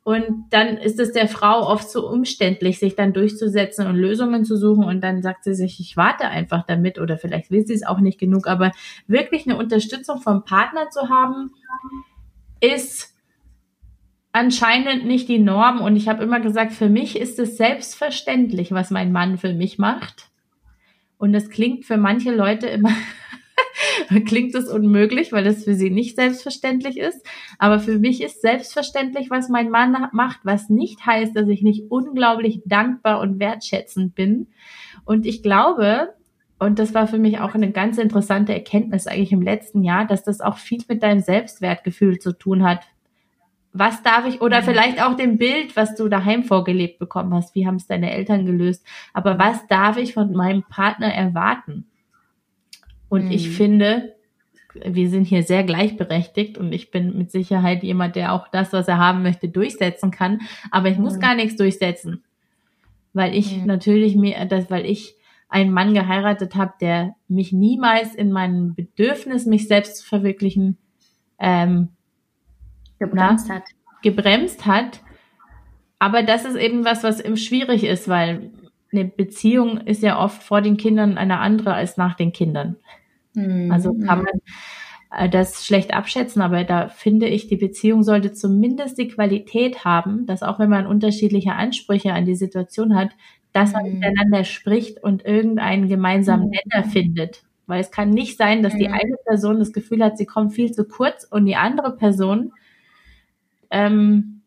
[0.05, 4.57] Und dann ist es der Frau oft so umständlich, sich dann durchzusetzen und Lösungen zu
[4.57, 4.85] suchen.
[4.85, 7.99] Und dann sagt sie sich, ich warte einfach damit oder vielleicht will sie es auch
[7.99, 8.47] nicht genug.
[8.47, 8.71] Aber
[9.09, 11.51] wirklich eine Unterstützung vom Partner zu haben,
[12.61, 13.18] ist
[14.39, 15.81] anscheinend nicht die Norm.
[15.81, 19.79] Und ich habe immer gesagt, für mich ist es selbstverständlich, was mein Mann für mich
[19.79, 20.31] macht.
[21.19, 22.93] Und das klingt für manche Leute immer,
[24.27, 27.27] klingt es unmöglich, weil es für sie nicht selbstverständlich ist.
[27.59, 31.91] Aber für mich ist selbstverständlich, was mein Mann macht, was nicht heißt, dass ich nicht
[31.91, 34.47] unglaublich dankbar und wertschätzend bin.
[35.05, 36.15] Und ich glaube,
[36.61, 40.23] und das war für mich auch eine ganz interessante Erkenntnis eigentlich im letzten Jahr, dass
[40.23, 42.83] das auch viel mit deinem Selbstwertgefühl zu tun hat
[43.73, 44.65] was darf ich, oder mhm.
[44.65, 48.47] vielleicht auch dem Bild, was du daheim vorgelebt bekommen hast, wie haben es deine Eltern
[48.47, 51.87] gelöst, aber was darf ich von meinem Partner erwarten?
[53.09, 53.31] Und mhm.
[53.31, 54.15] ich finde,
[54.75, 58.89] wir sind hier sehr gleichberechtigt und ich bin mit Sicherheit jemand, der auch das, was
[58.89, 61.05] er haben möchte, durchsetzen kann, aber ich mhm.
[61.05, 62.25] muss gar nichts durchsetzen,
[63.13, 63.67] weil ich mhm.
[63.67, 65.17] natürlich mir, das, weil ich
[65.49, 70.77] einen Mann geheiratet habe, der mich niemals in meinem Bedürfnis, mich selbst zu verwirklichen,
[71.39, 71.89] ähm,
[72.99, 73.65] gebremst hat.
[74.03, 75.01] Gebremst hat.
[75.99, 78.51] Aber das ist eben was, was eben schwierig ist, weil
[78.93, 82.77] eine Beziehung ist ja oft vor den Kindern eine andere als nach den Kindern.
[83.35, 83.71] Mhm.
[83.71, 84.41] Also kann man
[85.11, 90.27] äh, das schlecht abschätzen, aber da finde ich, die Beziehung sollte zumindest die Qualität haben,
[90.27, 93.11] dass auch wenn man unterschiedliche Ansprüche an die Situation hat,
[93.53, 93.99] dass man mhm.
[93.99, 96.53] miteinander spricht und irgendeinen gemeinsamen mhm.
[96.73, 97.43] Nenner findet.
[97.67, 98.95] Weil es kann nicht sein, dass die mhm.
[98.95, 102.53] eine Person das Gefühl hat, sie kommt viel zu kurz und die andere Person
[103.71, 104.43] ähm,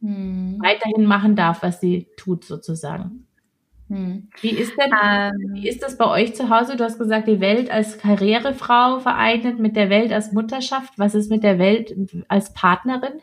[0.00, 0.58] hm.
[0.60, 3.26] weiterhin machen darf, was sie tut, sozusagen.
[3.88, 4.28] Hm.
[4.40, 6.76] Wie ist denn, ähm, wie ist das bei euch zu Hause?
[6.76, 10.94] Du hast gesagt, die Welt als Karrierefrau vereint mit der Welt als Mutterschaft.
[10.96, 11.94] Was ist mit der Welt
[12.28, 13.20] als Partnerin?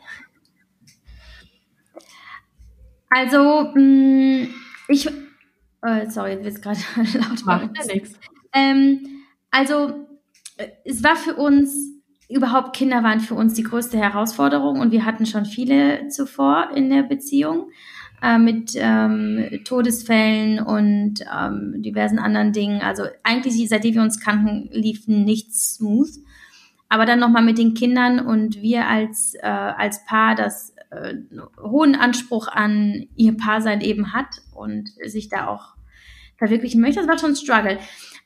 [3.10, 4.54] Also, mh, hm,
[4.88, 5.06] ich,
[5.82, 6.78] äh, sorry, jetzt wird es gerade
[7.18, 7.44] laut.
[7.44, 8.18] Macht ja nichts.
[8.52, 9.06] Ähm,
[9.50, 10.06] also,
[10.56, 11.94] äh, es war für uns
[12.28, 16.90] überhaupt Kinder waren für uns die größte Herausforderung und wir hatten schon viele zuvor in
[16.90, 17.70] der Beziehung
[18.22, 22.80] äh, mit ähm, Todesfällen und ähm, diversen anderen Dingen.
[22.80, 26.10] Also eigentlich, seitdem wir uns kannten, lief nichts smooth.
[26.88, 31.14] aber dann nochmal mit den Kindern und wir als, äh, als Paar, das äh,
[31.60, 35.74] hohen Anspruch an ihr Paarsein eben hat und sich da auch
[36.36, 37.78] verwirklichen möchte, das war schon ein Struggle.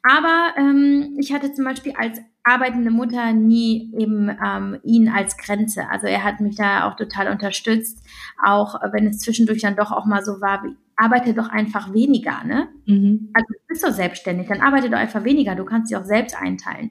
[0.03, 5.89] Aber ähm, ich hatte zum Beispiel als arbeitende Mutter nie eben ähm, ihn als Grenze.
[5.91, 8.03] Also er hat mich da auch total unterstützt,
[8.45, 12.43] auch wenn es zwischendurch dann doch auch mal so war, wie, arbeite doch einfach weniger,
[12.45, 12.69] ne?
[12.87, 13.31] Mhm.
[13.33, 16.37] Also du bist doch selbstständig, dann arbeite doch einfach weniger, du kannst sie auch selbst
[16.37, 16.91] einteilen.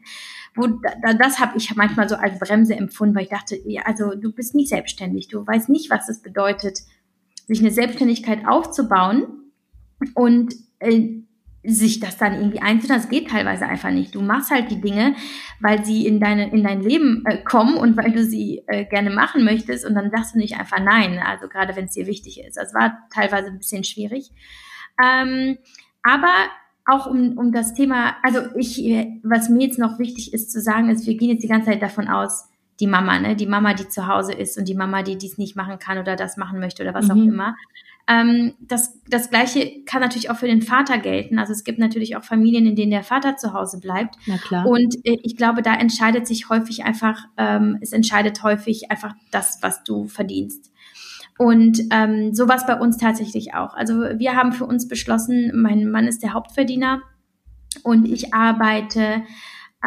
[0.56, 4.15] Wo, da, das habe ich manchmal so als Bremse empfunden, weil ich dachte, ja, also
[4.15, 6.80] du bist nicht selbstständig, du weißt nicht, was es bedeutet,
[7.48, 9.52] sich eine Selbstständigkeit aufzubauen
[10.13, 11.22] und äh,
[11.67, 14.15] sich das dann irgendwie einzuteilen, das geht teilweise einfach nicht.
[14.15, 15.15] Du machst halt die Dinge,
[15.60, 19.10] weil sie in deine in dein Leben äh, kommen und weil du sie äh, gerne
[19.10, 21.19] machen möchtest und dann sagst du nicht einfach nein.
[21.19, 22.56] Also gerade wenn es dir wichtig ist.
[22.56, 24.32] Das war teilweise ein bisschen schwierig.
[25.03, 25.58] Ähm,
[26.03, 26.34] aber
[26.86, 28.77] auch um, um das Thema, also ich,
[29.23, 31.82] was mir jetzt noch wichtig ist zu sagen, ist, wir gehen jetzt die ganze Zeit
[31.82, 32.47] davon aus,
[32.80, 35.56] die Mama, ne, die Mama, die zu Hause ist und die Mama, die dies nicht
[35.56, 37.12] machen kann oder das machen möchte oder was mhm.
[37.12, 37.56] auch immer.
[38.10, 41.39] Ähm, das, das Gleiche kann natürlich auch für den Vater gelten.
[41.39, 44.15] Also es gibt natürlich auch Familien, in denen der Vater zu Hause bleibt.
[44.26, 44.65] Na klar.
[44.65, 49.60] Und äh, ich glaube, da entscheidet sich häufig einfach, ähm, es entscheidet häufig einfach das,
[49.62, 50.72] was du verdienst.
[51.38, 53.76] Und ähm, so war es bei uns tatsächlich auch.
[53.76, 57.02] Also wir haben für uns beschlossen, mein Mann ist der Hauptverdiener
[57.84, 59.24] und ich arbeite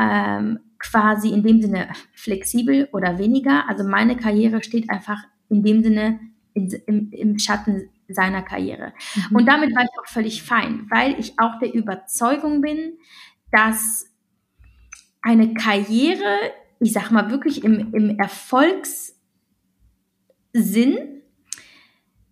[0.00, 3.68] ähm, quasi in dem Sinne flexibel oder weniger.
[3.68, 6.20] Also meine Karriere steht einfach in dem Sinne
[6.54, 8.92] in, im, im Schatten seiner Karriere.
[9.14, 9.36] Mhm.
[9.36, 12.98] Und damit war ich auch völlig fein, weil ich auch der Überzeugung bin,
[13.52, 14.06] dass
[15.22, 16.38] eine Karriere,
[16.78, 19.16] ich sag mal wirklich im, im Erfolgssinn,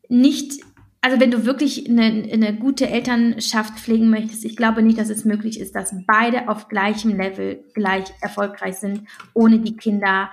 [0.09, 0.63] nicht,
[1.01, 5.25] also wenn du wirklich eine, eine gute Elternschaft pflegen möchtest, ich glaube nicht, dass es
[5.25, 9.03] möglich ist, dass beide auf gleichem Level gleich erfolgreich sind,
[9.35, 10.31] ohne die Kinder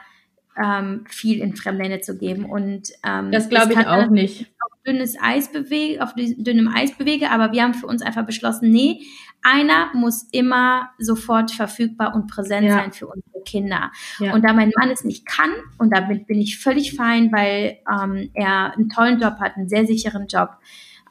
[0.57, 2.45] ähm, viel in Fremdländer zu geben.
[2.45, 4.51] Und ähm, das glaube ich auch nicht
[4.85, 9.01] dünnes Eis bewege, auf dünnem Eis bewege, aber wir haben für uns einfach beschlossen, nee,
[9.41, 12.73] einer muss immer sofort verfügbar und präsent ja.
[12.73, 13.91] sein für unsere Kinder.
[14.19, 14.33] Ja.
[14.33, 18.29] Und da mein Mann es nicht kann, und damit bin ich völlig fein, weil ähm,
[18.33, 20.57] er einen tollen Job hat, einen sehr sicheren Job,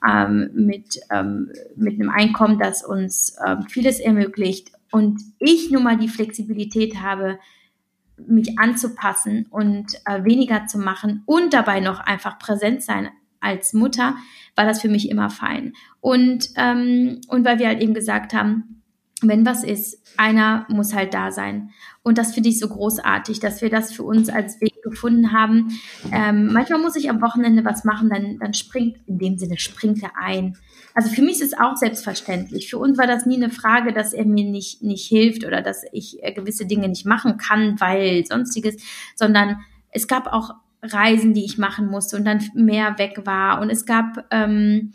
[0.06, 4.72] ähm, mit, ähm, mit einem Einkommen, das uns ähm, vieles ermöglicht.
[4.90, 7.38] Und ich nun mal die Flexibilität habe,
[8.16, 13.08] mich anzupassen und äh, weniger zu machen und dabei noch einfach präsent sein
[13.44, 14.16] als Mutter
[14.56, 15.74] war das für mich immer fein.
[16.00, 18.82] Und, ähm, und weil wir halt eben gesagt haben,
[19.22, 21.70] wenn was ist, einer muss halt da sein.
[22.02, 25.78] Und das finde ich so großartig, dass wir das für uns als Weg gefunden haben.
[26.12, 30.02] Ähm, manchmal muss ich am Wochenende was machen, dann, dann springt, in dem Sinne springt
[30.02, 30.56] er ein.
[30.94, 32.68] Also für mich ist es auch selbstverständlich.
[32.68, 35.84] Für uns war das nie eine Frage, dass er mir nicht, nicht hilft oder dass
[35.92, 38.76] ich äh, gewisse Dinge nicht machen kann, weil sonstiges,
[39.16, 43.60] sondern es gab auch Reisen, die ich machen musste und dann mehr weg war.
[43.60, 44.92] Und es gab ähm,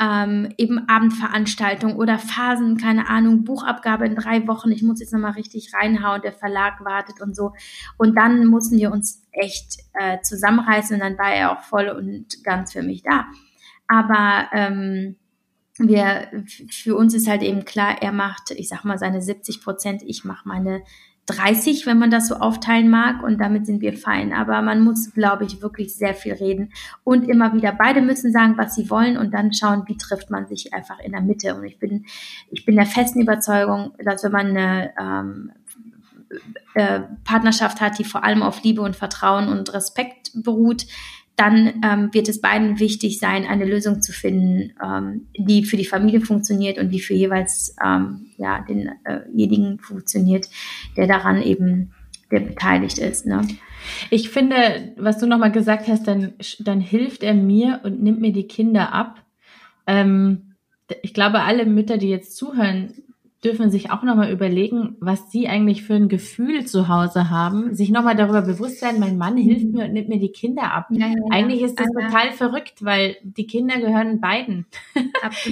[0.00, 4.72] ähm, eben Abendveranstaltungen oder Phasen, keine Ahnung, Buchabgabe in drei Wochen.
[4.72, 7.52] Ich muss jetzt nochmal richtig reinhauen, der Verlag wartet und so.
[7.96, 12.42] Und dann mussten wir uns echt äh, zusammenreißen und dann war er auch voll und
[12.42, 13.26] ganz für mich da.
[13.86, 15.16] Aber ähm,
[15.78, 16.28] wir,
[16.70, 20.24] für uns ist halt eben klar, er macht, ich sag mal, seine 70 Prozent, ich
[20.24, 20.82] mache meine
[21.26, 24.32] 30, wenn man das so aufteilen mag und damit sind wir fein.
[24.32, 28.58] Aber man muss, glaube ich, wirklich sehr viel reden und immer wieder beide müssen sagen,
[28.58, 31.54] was sie wollen und dann schauen, wie trifft man sich einfach in der Mitte.
[31.54, 32.04] Und ich bin,
[32.50, 35.52] ich bin der festen Überzeugung, dass wenn man eine ähm,
[36.74, 40.86] äh, Partnerschaft hat, die vor allem auf Liebe und Vertrauen und Respekt beruht,
[41.36, 45.84] dann ähm, wird es beiden wichtig sein, eine Lösung zu finden, ähm, die für die
[45.84, 50.46] Familie funktioniert und die für jeweils ähm, ja, denjenigen äh funktioniert,
[50.96, 51.92] der daran eben
[52.30, 53.26] der beteiligt ist.
[53.26, 53.46] Ne?
[54.10, 58.32] Ich finde, was du nochmal gesagt hast, dann, dann hilft er mir und nimmt mir
[58.32, 59.22] die Kinder ab.
[59.86, 60.54] Ähm,
[61.02, 62.92] ich glaube, alle Mütter, die jetzt zuhören,
[63.44, 67.90] dürfen sich auch nochmal überlegen, was sie eigentlich für ein Gefühl zu Hause haben, sich
[67.90, 70.86] nochmal darüber bewusst sein, mein Mann hilft mir und nimmt mir die Kinder ab.
[70.90, 72.06] Ja, ja, eigentlich ist das ja.
[72.06, 74.66] total verrückt, weil die Kinder gehören beiden.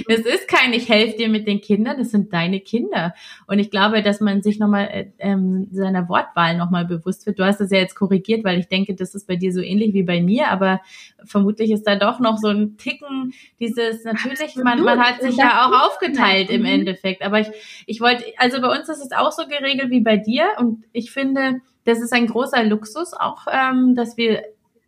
[0.07, 3.13] Es ist kein, ich helfe dir mit den Kindern, das sind deine Kinder.
[3.47, 7.39] Und ich glaube, dass man sich nochmal äh, ähm, seiner Wortwahl nochmal bewusst wird.
[7.39, 9.93] Du hast das ja jetzt korrigiert, weil ich denke, das ist bei dir so ähnlich
[9.93, 10.81] wie bei mir, aber
[11.23, 15.65] vermutlich ist da doch noch so ein Ticken dieses, natürlich, man, man hat sich ja
[15.65, 16.67] auch aufgeteilt im mhm.
[16.67, 17.47] Endeffekt, aber ich,
[17.85, 21.11] ich wollte, also bei uns ist es auch so geregelt wie bei dir und ich
[21.11, 24.43] finde, das ist ein großer Luxus auch, ähm, dass wir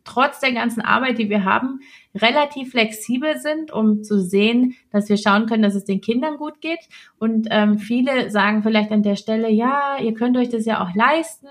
[0.05, 1.79] trotz der ganzen Arbeit, die wir haben,
[2.13, 6.61] relativ flexibel sind, um zu sehen, dass wir schauen können, dass es den Kindern gut
[6.61, 6.79] geht.
[7.17, 10.95] Und ähm, viele sagen vielleicht an der Stelle, ja, ihr könnt euch das ja auch
[10.95, 11.47] leisten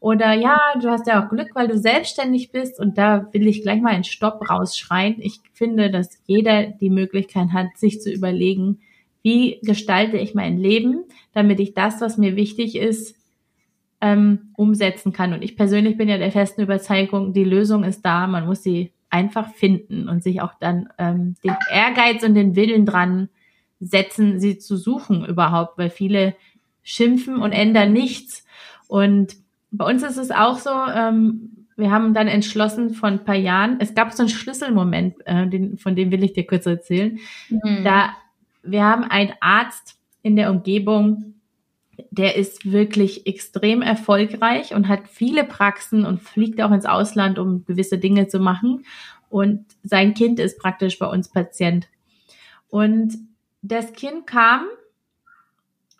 [0.00, 2.78] Oder ja, du hast ja auch Glück, weil du selbstständig bist.
[2.78, 5.16] Und da will ich gleich mal einen Stopp rausschreien.
[5.20, 8.80] Ich finde, dass jeder die Möglichkeit hat, sich zu überlegen,
[9.26, 11.02] wie gestalte ich mein Leben,
[11.32, 13.16] damit ich das, was mir wichtig ist,
[14.00, 15.32] ähm, umsetzen kann.
[15.32, 18.92] Und ich persönlich bin ja der festen Überzeugung, die Lösung ist da, man muss sie
[19.10, 23.28] einfach finden und sich auch dann ähm, den Ehrgeiz und den Willen dran
[23.80, 26.36] setzen, sie zu suchen überhaupt, weil viele
[26.84, 28.46] schimpfen und ändern nichts.
[28.86, 29.34] Und
[29.72, 33.78] bei uns ist es auch so, ähm, wir haben dann entschlossen vor ein paar Jahren,
[33.80, 37.18] es gab so einen Schlüsselmoment, äh, den, von dem will ich dir kurz erzählen.
[37.50, 37.82] Mhm.
[37.82, 38.10] Da
[38.66, 41.34] wir haben einen Arzt in der Umgebung,
[42.10, 47.64] der ist wirklich extrem erfolgreich und hat viele Praxen und fliegt auch ins Ausland, um
[47.64, 48.84] gewisse Dinge zu machen.
[49.28, 51.88] Und sein Kind ist praktisch bei uns Patient.
[52.68, 53.14] Und
[53.62, 54.66] das Kind kam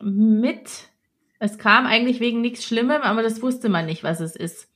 [0.01, 0.89] mit,
[1.39, 4.69] es kam eigentlich wegen nichts Schlimmem, aber das wusste man nicht, was es ist.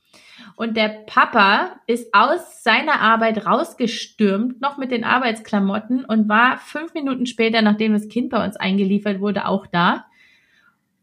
[0.55, 6.93] Und der Papa ist aus seiner Arbeit rausgestürmt, noch mit den Arbeitsklamotten und war fünf
[6.93, 10.05] Minuten später, nachdem das Kind bei uns eingeliefert wurde, auch da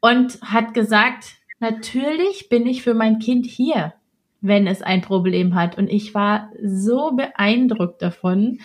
[0.01, 3.95] und hat gesagt, natürlich bin ich für mein Kind hier,
[4.41, 5.77] wenn es ein Problem hat.
[5.77, 8.61] Und ich war so beeindruckt davon.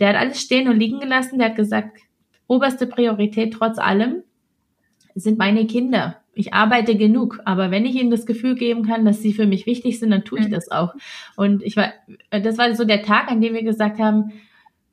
[0.00, 1.38] Der hat alles stehen und liegen gelassen.
[1.38, 1.98] Der hat gesagt,
[2.46, 4.22] oberste Priorität trotz allem
[5.14, 6.20] sind meine Kinder.
[6.34, 9.66] Ich arbeite genug, aber wenn ich ihnen das Gefühl geben kann, dass sie für mich
[9.66, 10.94] wichtig sind, dann tue ich das auch.
[11.36, 11.92] Und ich war,
[12.30, 14.32] das war so der Tag, an dem wir gesagt haben,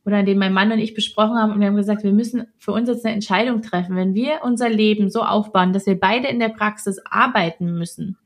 [0.06, 2.48] oder an dem mein Mann und ich besprochen haben und wir haben gesagt, wir müssen
[2.58, 3.96] für uns jetzt eine Entscheidung treffen.
[3.96, 8.18] Wenn wir unser Leben so aufbauen, dass wir beide in der Praxis arbeiten müssen,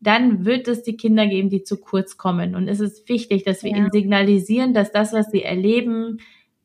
[0.00, 2.54] dann wird es die Kinder geben, die zu kurz kommen.
[2.54, 3.78] Und es ist wichtig, dass wir ja.
[3.78, 6.18] ihnen signalisieren, dass das, was sie erleben,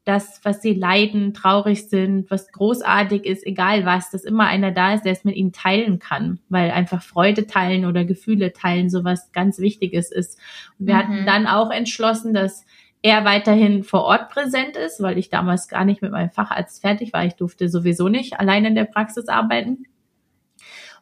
[0.03, 4.95] das, was sie leiden, traurig sind, was großartig ist, egal was, dass immer einer da
[4.95, 9.31] ist, der es mit ihnen teilen kann, weil einfach Freude teilen oder Gefühle teilen sowas
[9.31, 10.39] ganz Wichtiges ist.
[10.79, 10.99] Und wir mhm.
[10.99, 12.65] hatten dann auch entschlossen, dass
[13.03, 17.13] er weiterhin vor Ort präsent ist, weil ich damals gar nicht mit meinem Facharzt fertig
[17.13, 17.25] war.
[17.25, 19.85] Ich durfte sowieso nicht allein in der Praxis arbeiten.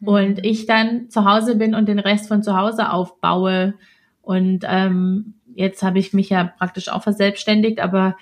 [0.02, 0.44] Und mhm.
[0.44, 3.74] ich dann zu Hause bin und den Rest von zu Hause aufbaue.
[4.20, 8.16] Und ähm, jetzt habe ich mich ja praktisch auch verselbstständigt, aber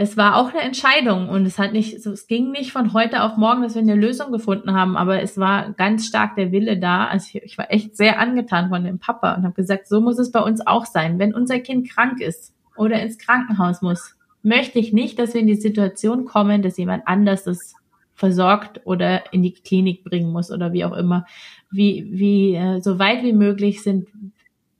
[0.00, 3.36] es war auch eine Entscheidung und es hat nicht, es ging nicht von heute auf
[3.36, 7.06] morgen, dass wir eine Lösung gefunden haben, aber es war ganz stark der Wille da.
[7.06, 10.18] Also ich, ich war echt sehr angetan von dem Papa und habe gesagt, so muss
[10.18, 11.18] es bei uns auch sein.
[11.18, 15.46] Wenn unser Kind krank ist, oder ins Krankenhaus muss, möchte ich nicht, dass wir in
[15.46, 17.74] die Situation kommen, dass jemand anders das
[18.14, 21.26] versorgt oder in die Klinik bringen muss oder wie auch immer.
[21.70, 24.08] Wie, wie, äh, so weit wie möglich sind,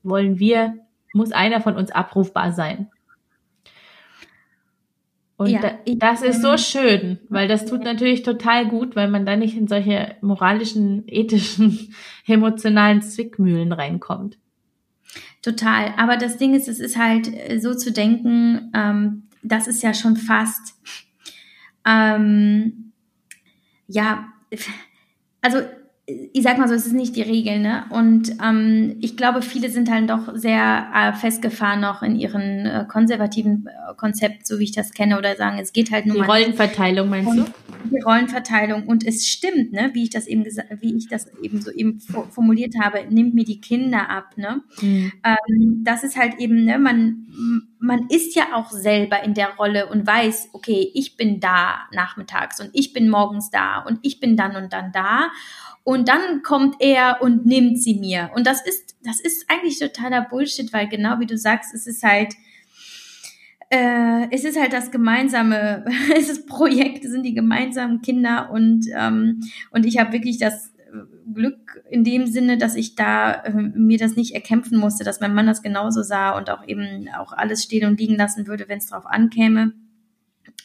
[0.02, 0.74] wollen wir,
[1.12, 2.88] muss einer von uns abrufbar sein.
[5.38, 9.36] Und ja, das ist so schön, weil das tut natürlich total gut, weil man da
[9.36, 11.94] nicht in solche moralischen, ethischen,
[12.26, 14.36] emotionalen Zwickmühlen reinkommt.
[15.40, 15.94] Total.
[15.96, 19.94] Aber das Ding ist, es ist halt äh, so zu denken, ähm, das ist ja
[19.94, 20.74] schon fast,
[21.86, 22.92] ähm,
[23.86, 24.32] ja,
[25.40, 25.60] also
[26.32, 27.84] ich sag mal so, es ist nicht die Regel, ne?
[27.90, 32.86] Und ähm, ich glaube, viele sind halt doch sehr äh, festgefahren noch in ihren äh,
[32.88, 36.20] konservativen äh, Konzept, so wie ich das kenne, oder sagen, es geht halt nur die
[36.20, 36.26] mal.
[36.26, 37.44] Die Rollenverteilung meinst du?
[37.90, 39.90] Die Rollenverteilung und es stimmt, ne?
[39.92, 43.44] Wie ich das eben gesagt, wie ich das eben so eben formuliert habe, nimmt mir
[43.44, 44.62] die Kinder ab, ne?
[44.80, 45.12] Mhm.
[45.22, 46.78] Ähm, das ist halt eben, ne?
[46.78, 47.26] Man
[47.80, 52.60] man ist ja auch selber in der Rolle und weiß, okay, ich bin da nachmittags
[52.60, 55.30] und ich bin morgens da und ich bin dann und dann da
[55.88, 58.30] und dann kommt er und nimmt sie mir.
[58.34, 62.02] Und das ist, das ist eigentlich totaler Bullshit, weil genau wie du sagst, es ist
[62.02, 62.34] halt,
[63.70, 68.84] äh, es ist halt das gemeinsame, es ist Projekt, es sind die gemeinsamen Kinder und,
[68.94, 70.74] ähm, und ich habe wirklich das
[71.32, 75.32] Glück in dem Sinne, dass ich da äh, mir das nicht erkämpfen musste, dass mein
[75.32, 78.76] Mann das genauso sah und auch eben auch alles stehen und liegen lassen würde, wenn
[78.76, 79.72] es drauf ankäme.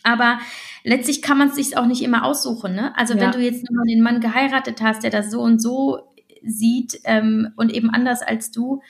[0.03, 0.39] Aber
[0.83, 2.75] letztlich kann man es sich auch nicht immer aussuchen.
[2.75, 2.95] Ne?
[2.97, 3.21] Also ja.
[3.21, 7.53] wenn du jetzt nur den Mann geheiratet hast, der das so und so sieht ähm,
[7.55, 8.81] und eben anders als du,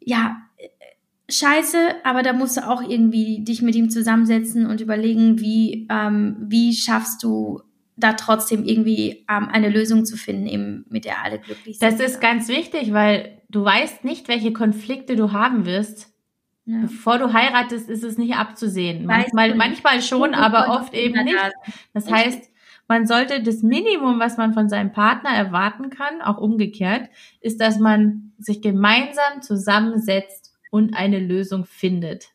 [0.00, 0.36] ja,
[1.30, 6.36] scheiße, aber da musst du auch irgendwie dich mit ihm zusammensetzen und überlegen, wie, ähm,
[6.40, 7.60] wie schaffst du
[7.96, 11.92] da trotzdem irgendwie ähm, eine Lösung zu finden, eben mit der alle glücklich sind.
[11.92, 16.12] Das ist ganz wichtig, weil du weißt nicht, welche Konflikte du haben wirst,
[16.68, 16.82] ja.
[16.82, 19.06] Bevor du heiratest, ist es nicht abzusehen.
[19.06, 21.38] Manchmal, manchmal schon, aber oft eben nicht.
[21.94, 22.50] Das heißt,
[22.86, 27.08] man sollte das Minimum, was man von seinem Partner erwarten kann, auch umgekehrt,
[27.40, 32.32] ist, dass man sich gemeinsam zusammensetzt und eine Lösung findet.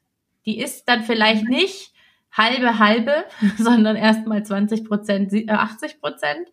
[0.48, 1.94] Die ist dann vielleicht nicht
[2.32, 3.26] halbe halbe,
[3.60, 6.48] sondern erstmal 20 Prozent, 80 äh, Prozent.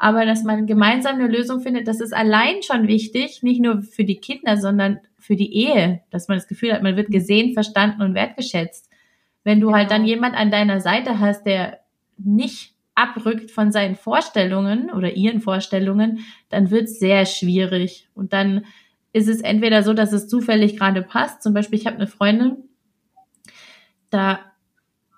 [0.00, 4.04] Aber dass man gemeinsam eine Lösung findet, das ist allein schon wichtig, nicht nur für
[4.04, 8.00] die Kinder, sondern für die Ehe, dass man das Gefühl hat, man wird gesehen, verstanden
[8.00, 8.88] und wertgeschätzt.
[9.44, 9.76] Wenn du genau.
[9.78, 10.14] halt dann genau.
[10.14, 11.80] jemand an deiner Seite hast, der
[12.16, 18.08] nicht abrückt von seinen Vorstellungen oder ihren Vorstellungen, dann wird es sehr schwierig.
[18.14, 18.64] Und dann
[19.12, 21.42] ist es entweder so, dass es zufällig gerade passt.
[21.42, 22.56] Zum Beispiel, ich habe eine Freundin,
[24.08, 24.40] da,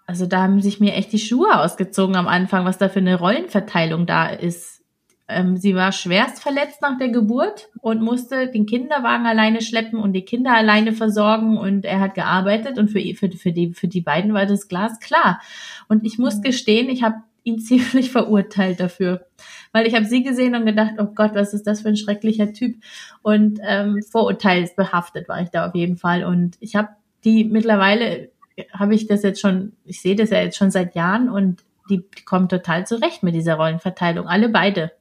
[0.07, 3.19] also da haben sich mir echt die Schuhe ausgezogen am Anfang, was da für eine
[3.19, 4.83] Rollenverteilung da ist.
[5.29, 10.13] Ähm, sie war schwerst verletzt nach der Geburt und musste den Kinderwagen alleine schleppen und
[10.13, 14.01] die Kinder alleine versorgen und er hat gearbeitet und für, für, für, die, für die
[14.01, 15.41] beiden war das Glas klar.
[15.89, 16.43] Und ich muss mhm.
[16.43, 19.27] gestehen, ich habe ihn ziemlich verurteilt dafür.
[19.73, 22.53] Weil ich habe sie gesehen und gedacht, oh Gott, was ist das für ein schrecklicher
[22.53, 22.77] Typ.
[23.23, 26.25] Und ähm, vorurteilsbehaftet war ich da auf jeden Fall.
[26.25, 26.89] Und ich habe
[27.25, 28.31] die mittlerweile,
[28.73, 31.99] habe ich das jetzt schon, ich sehe das ja jetzt schon seit Jahren und die,
[31.99, 34.27] die kommen total zurecht mit dieser Rollenverteilung.
[34.27, 34.93] Alle beide.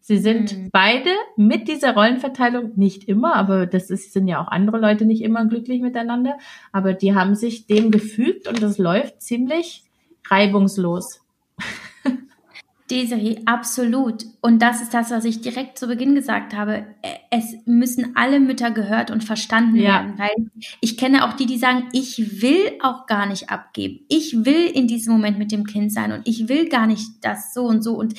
[0.00, 0.70] Sie sind mhm.
[0.72, 5.22] beide mit dieser Rollenverteilung nicht immer, aber das ist, sind ja auch andere Leute nicht
[5.22, 6.38] immer glücklich miteinander,
[6.72, 9.84] aber die haben sich dem gefügt und das läuft ziemlich
[10.28, 11.20] reibungslos.
[12.90, 14.24] Desiree, absolut.
[14.40, 16.86] Und das ist das, was ich direkt zu Beginn gesagt habe.
[17.30, 20.00] Es müssen alle Mütter gehört und verstanden ja.
[20.00, 24.00] werden, weil ich kenne auch die, die sagen, ich will auch gar nicht abgeben.
[24.08, 27.54] Ich will in diesem Moment mit dem Kind sein und ich will gar nicht das
[27.54, 27.96] so und so.
[27.96, 28.14] Und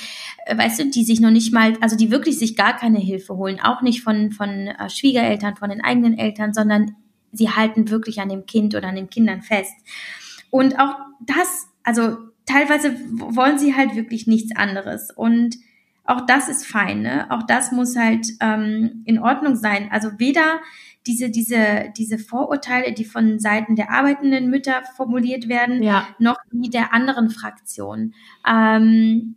[0.45, 3.35] äh, weißt du, die sich noch nicht mal, also die wirklich sich gar keine Hilfe
[3.35, 6.95] holen, auch nicht von, von äh, Schwiegereltern, von den eigenen Eltern, sondern
[7.33, 9.73] sie halten wirklich an dem Kind oder an den Kindern fest.
[10.49, 12.17] Und auch das, also
[12.51, 15.11] teilweise wollen sie halt wirklich nichts anderes.
[15.11, 15.57] Und
[16.03, 17.29] auch das ist fein, ne?
[17.29, 19.89] Auch das muss halt ähm, in Ordnung sein.
[19.91, 20.59] Also weder
[21.07, 26.07] diese, diese, diese Vorurteile, die von Seiten der arbeitenden Mütter formuliert werden, ja.
[26.19, 28.13] noch die der anderen Fraktion.
[28.47, 29.35] Ähm,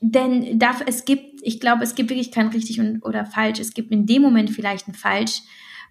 [0.00, 3.60] denn darf, es gibt, ich glaube, es gibt wirklich kein richtig und, oder falsch.
[3.60, 5.42] Es gibt in dem Moment vielleicht ein falsch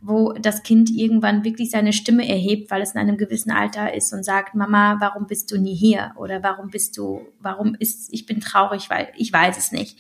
[0.01, 4.13] wo das Kind irgendwann wirklich seine Stimme erhebt, weil es in einem gewissen Alter ist
[4.13, 6.13] und sagt, Mama, warum bist du nie hier?
[6.15, 9.97] Oder warum bist du, warum ist, ich bin traurig, weil ich weiß es nicht.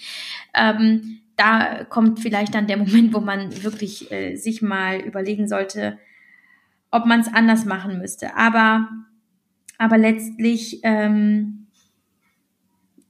[0.53, 5.97] Ähm, da kommt vielleicht dann der Moment, wo man wirklich äh, sich mal überlegen sollte,
[6.91, 8.35] ob man es anders machen müsste.
[8.35, 8.89] Aber,
[9.77, 11.67] aber letztlich ähm,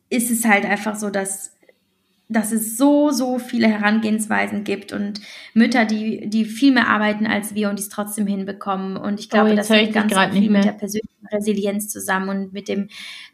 [0.10, 1.55] ist es halt einfach so, dass
[2.28, 5.22] dass es so, so viele Herangehensweisen gibt und
[5.54, 8.98] Mütter, die, die viel mehr arbeiten als wir und die es trotzdem hinbekommen.
[8.98, 12.68] Und ich glaube, oh, das hängt ganz viel mit der persönlichen Resilienz zusammen und mit
[12.68, 12.90] dem,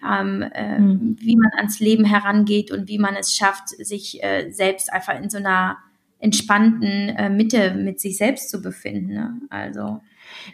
[0.05, 1.15] ähm, äh, hm.
[1.19, 5.29] wie man ans Leben herangeht und wie man es schafft, sich äh, selbst einfach in
[5.29, 5.77] so einer
[6.19, 9.13] entspannten äh, Mitte mit sich selbst zu befinden.
[9.13, 9.41] Ne?
[9.49, 10.01] Also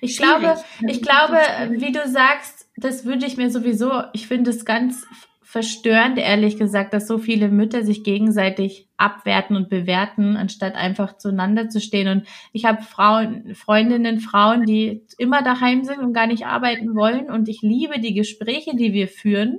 [0.02, 0.58] ich glaube,
[0.88, 1.38] ich glaube,
[1.72, 5.06] wie du sagst, das würde ich mir sowieso, ich finde es ganz
[5.48, 11.70] verstörend, ehrlich gesagt, dass so viele Mütter sich gegenseitig abwerten und bewerten, anstatt einfach zueinander
[11.70, 12.10] zu stehen.
[12.10, 17.30] Und ich habe Frauen, Freundinnen, Frauen, die immer daheim sind und gar nicht arbeiten wollen.
[17.30, 19.56] Und ich liebe die Gespräche, die wir führen,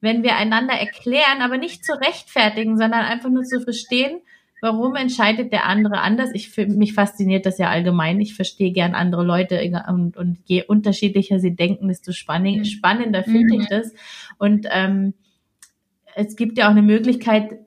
[0.00, 4.20] wenn wir einander erklären, aber nicht zu rechtfertigen, sondern einfach nur zu verstehen,
[4.60, 6.30] warum entscheidet der andere anders.
[6.34, 8.20] Ich mich fasziniert das ja allgemein.
[8.20, 13.56] Ich verstehe gern andere Leute und, und je unterschiedlicher sie denken, desto spannend, spannender finde
[13.56, 13.66] ich mhm.
[13.70, 13.92] das.
[14.38, 15.14] Und ähm,
[16.14, 17.58] es gibt ja auch eine Möglichkeit,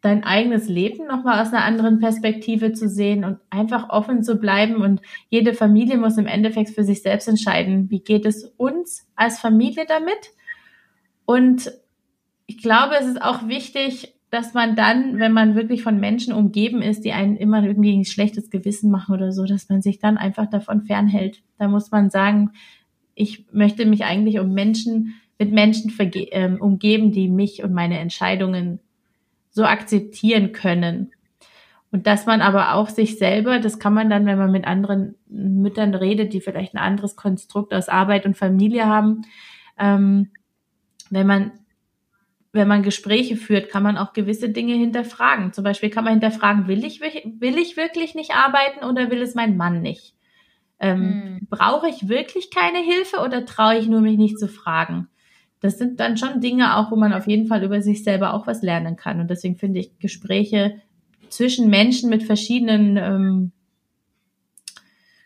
[0.00, 4.76] dein eigenes Leben nochmal aus einer anderen Perspektive zu sehen und einfach offen zu bleiben.
[4.76, 5.00] Und
[5.30, 9.84] jede Familie muss im Endeffekt für sich selbst entscheiden, wie geht es uns als Familie
[9.88, 10.32] damit.
[11.24, 11.72] Und
[12.46, 16.82] ich glaube, es ist auch wichtig, dass man dann, wenn man wirklich von Menschen umgeben
[16.82, 20.18] ist, die einen immer irgendwie ein schlechtes Gewissen machen oder so, dass man sich dann
[20.18, 21.42] einfach davon fernhält.
[21.58, 22.50] Da muss man sagen,
[23.14, 28.80] ich möchte mich eigentlich um Menschen mit Menschen ähm, umgeben, die mich und meine Entscheidungen
[29.50, 31.12] so akzeptieren können.
[31.92, 35.14] Und dass man aber auch sich selber, das kann man dann, wenn man mit anderen
[35.28, 39.22] Müttern redet, die vielleicht ein anderes Konstrukt aus Arbeit und Familie haben,
[39.78, 40.30] ähm,
[41.10, 41.52] wenn man
[42.56, 45.52] wenn man Gespräche führt, kann man auch gewisse Dinge hinterfragen.
[45.52, 49.34] Zum Beispiel kann man hinterfragen, will ich, will ich wirklich nicht arbeiten oder will es
[49.34, 50.14] mein Mann nicht?
[50.80, 51.46] Ähm, hm.
[51.50, 55.08] Brauche ich wirklich keine Hilfe oder traue ich nur mich nicht zu fragen?
[55.66, 58.46] Das sind dann schon Dinge auch, wo man auf jeden Fall über sich selber auch
[58.46, 59.20] was lernen kann.
[59.20, 60.80] Und deswegen finde ich Gespräche
[61.28, 63.52] zwischen Menschen mit verschiedenen ähm,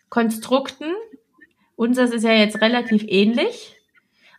[0.08, 0.86] Konstrukten.
[1.76, 3.76] Unseres ist ja jetzt relativ ähnlich.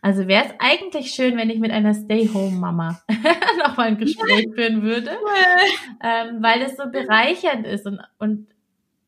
[0.02, 3.00] Also wäre es eigentlich schön, wenn ich mit einer Stay-Home-Mama
[3.64, 5.10] nochmal ein Gespräch führen würde,
[6.02, 8.48] ähm, weil es so bereichernd ist und, und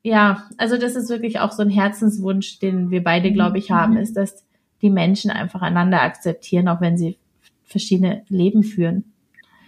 [0.04, 3.94] ja, also das ist wirklich auch so ein Herzenswunsch, den wir beide, glaube ich, haben,
[3.94, 4.00] mhm.
[4.00, 4.44] ist, dass
[4.84, 7.18] die Menschen einfach einander akzeptieren, auch wenn sie
[7.64, 9.12] verschiedene Leben führen.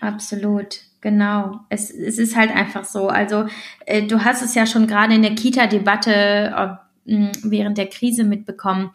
[0.01, 1.61] Absolut, genau.
[1.71, 3.09] Es, es ist halt einfach so.
[3.09, 3.47] Also
[3.87, 8.91] äh, du hast es ja schon gerade in der Kita-Debatte äh, während der Krise mitbekommen,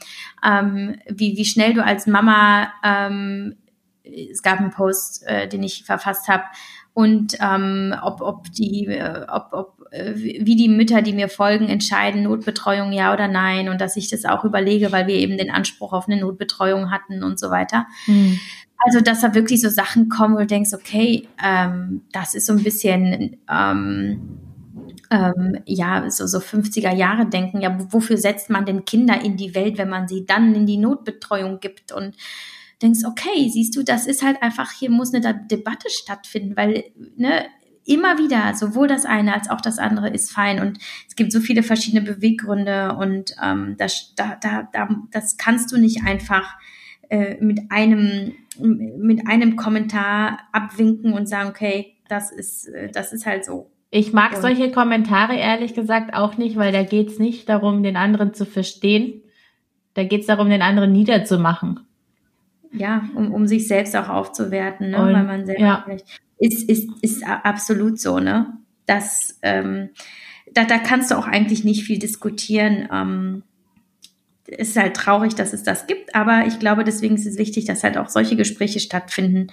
[0.45, 3.55] ähm, wie, wie schnell du als Mama, ähm,
[4.03, 6.43] es gab einen Post, äh, den ich verfasst habe,
[6.93, 12.23] und ähm, ob, ob die, äh, ob, ob, wie die Mütter, die mir folgen, entscheiden,
[12.23, 15.91] Notbetreuung ja oder nein und dass ich das auch überlege, weil wir eben den Anspruch
[15.91, 17.87] auf eine Notbetreuung hatten und so weiter.
[18.07, 18.39] Mhm.
[18.77, 22.53] Also, dass da wirklich so Sachen kommen, wo du denkst, okay, ähm, das ist so
[22.53, 24.39] ein bisschen, ähm,
[25.11, 29.53] ähm, ja, so, so 50er Jahre denken, ja, wofür setzt man denn Kinder in die
[29.53, 32.15] Welt, wenn man sie dann in die Notbetreuung gibt und
[32.81, 36.85] denkst, okay, siehst du, das ist halt einfach, hier muss eine Debatte stattfinden, weil,
[37.17, 37.45] ne,
[37.85, 40.59] immer wieder, sowohl das eine als auch das andere ist fein.
[40.59, 40.77] Und
[41.07, 45.77] es gibt so viele verschiedene Beweggründe und ähm, das, da, da, da, das kannst du
[45.77, 46.55] nicht einfach
[47.09, 53.25] äh, mit einem mit einem Kommentar abwinken und sagen, okay, das ist äh, das ist
[53.25, 53.71] halt so.
[53.89, 57.97] Ich mag und solche Kommentare ehrlich gesagt auch nicht, weil da geht's nicht darum, den
[57.97, 59.21] anderen zu verstehen.
[59.93, 61.81] Da geht's darum, den anderen niederzumachen.
[62.71, 65.01] Ja, um, um sich selbst auch aufzuwerten, ne?
[65.01, 65.85] Und, weil man selber ja.
[66.41, 68.57] Ist, ist, ist absolut so, ne?
[68.87, 69.91] Das, ähm,
[70.51, 72.89] da, da kannst du auch eigentlich nicht viel diskutieren.
[72.91, 73.43] Ähm,
[74.47, 77.65] es ist halt traurig, dass es das gibt, aber ich glaube, deswegen ist es wichtig,
[77.65, 79.47] dass halt auch solche Gespräche stattfinden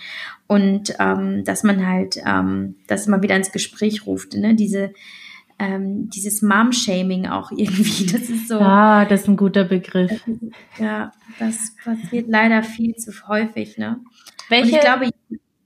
[0.46, 4.34] und ähm, dass man halt ähm, das immer wieder ins Gespräch ruft.
[4.34, 4.54] Ne?
[4.54, 4.92] Diese
[5.58, 8.06] ähm, dieses Mom-Shaming auch irgendwie.
[8.06, 8.60] Das ist so.
[8.60, 10.24] Ah, das ist ein guter Begriff.
[10.78, 13.76] ja, das passiert leider viel zu häufig.
[13.76, 14.00] Ne?
[14.48, 14.70] Welche?
[14.70, 15.10] Und ich glaube.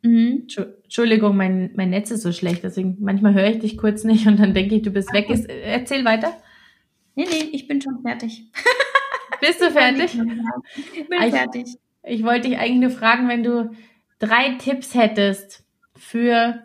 [0.02, 0.46] Mhm.
[0.82, 4.38] Entschuldigung, mein, mein Netz ist so schlecht, deswegen manchmal höre ich dich kurz nicht und
[4.38, 5.30] dann denke ich, du bist weg.
[5.30, 6.32] Ist, erzähl weiter.
[7.14, 8.50] Nee, nee, ich bin schon fertig.
[9.40, 10.14] Bist du fertig?
[10.94, 11.76] Ich bin ich, fertig.
[12.04, 13.72] Ich wollte dich eigentlich nur fragen, wenn du
[14.20, 15.64] drei Tipps hättest
[15.96, 16.62] für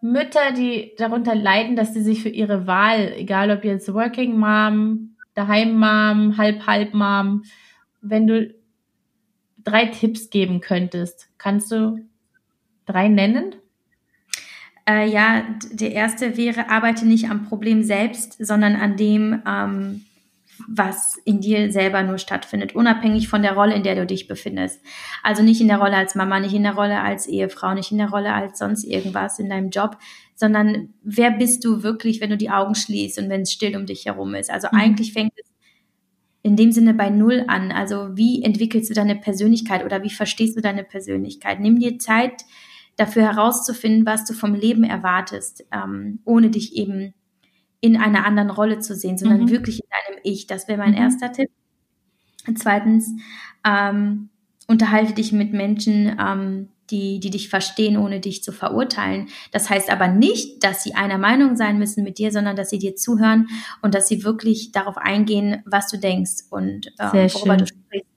[0.00, 5.16] Mütter, die darunter leiden, dass sie sich für ihre Wahl, egal ob jetzt Working Mom,
[5.34, 7.44] Daheim Mom, Halb-Halb Mom,
[8.00, 8.52] wenn du
[9.58, 12.00] drei Tipps geben könntest, kannst du
[12.90, 13.54] drei nennen?
[14.88, 20.04] Äh, ja, der erste wäre, arbeite nicht am Problem selbst, sondern an dem, ähm,
[20.68, 24.80] was in dir selber nur stattfindet, unabhängig von der Rolle, in der du dich befindest.
[25.22, 27.98] Also nicht in der Rolle als Mama, nicht in der Rolle als Ehefrau, nicht in
[27.98, 29.96] der Rolle als sonst irgendwas in deinem Job,
[30.34, 33.86] sondern wer bist du wirklich, wenn du die Augen schließt und wenn es still um
[33.86, 34.50] dich herum ist.
[34.50, 34.78] Also mhm.
[34.78, 35.50] eigentlich fängt es
[36.42, 37.72] in dem Sinne bei Null an.
[37.72, 41.60] Also wie entwickelst du deine Persönlichkeit oder wie verstehst du deine Persönlichkeit?
[41.60, 42.44] Nimm dir Zeit
[43.00, 47.14] dafür herauszufinden, was du vom Leben erwartest, ähm, ohne dich eben
[47.80, 49.50] in einer anderen Rolle zu sehen, sondern mhm.
[49.50, 50.46] wirklich in deinem Ich.
[50.46, 50.98] Das wäre mein mhm.
[50.98, 51.50] erster Tipp.
[52.46, 53.10] Und zweitens,
[53.66, 54.28] ähm,
[54.66, 59.28] unterhalte dich mit Menschen, ähm, die, die dich verstehen, ohne dich zu verurteilen.
[59.52, 62.78] Das heißt aber nicht, dass sie einer Meinung sein müssen mit dir, sondern dass sie
[62.78, 63.48] dir zuhören
[63.80, 68.10] und dass sie wirklich darauf eingehen, was du denkst und ähm, worüber du sprichst.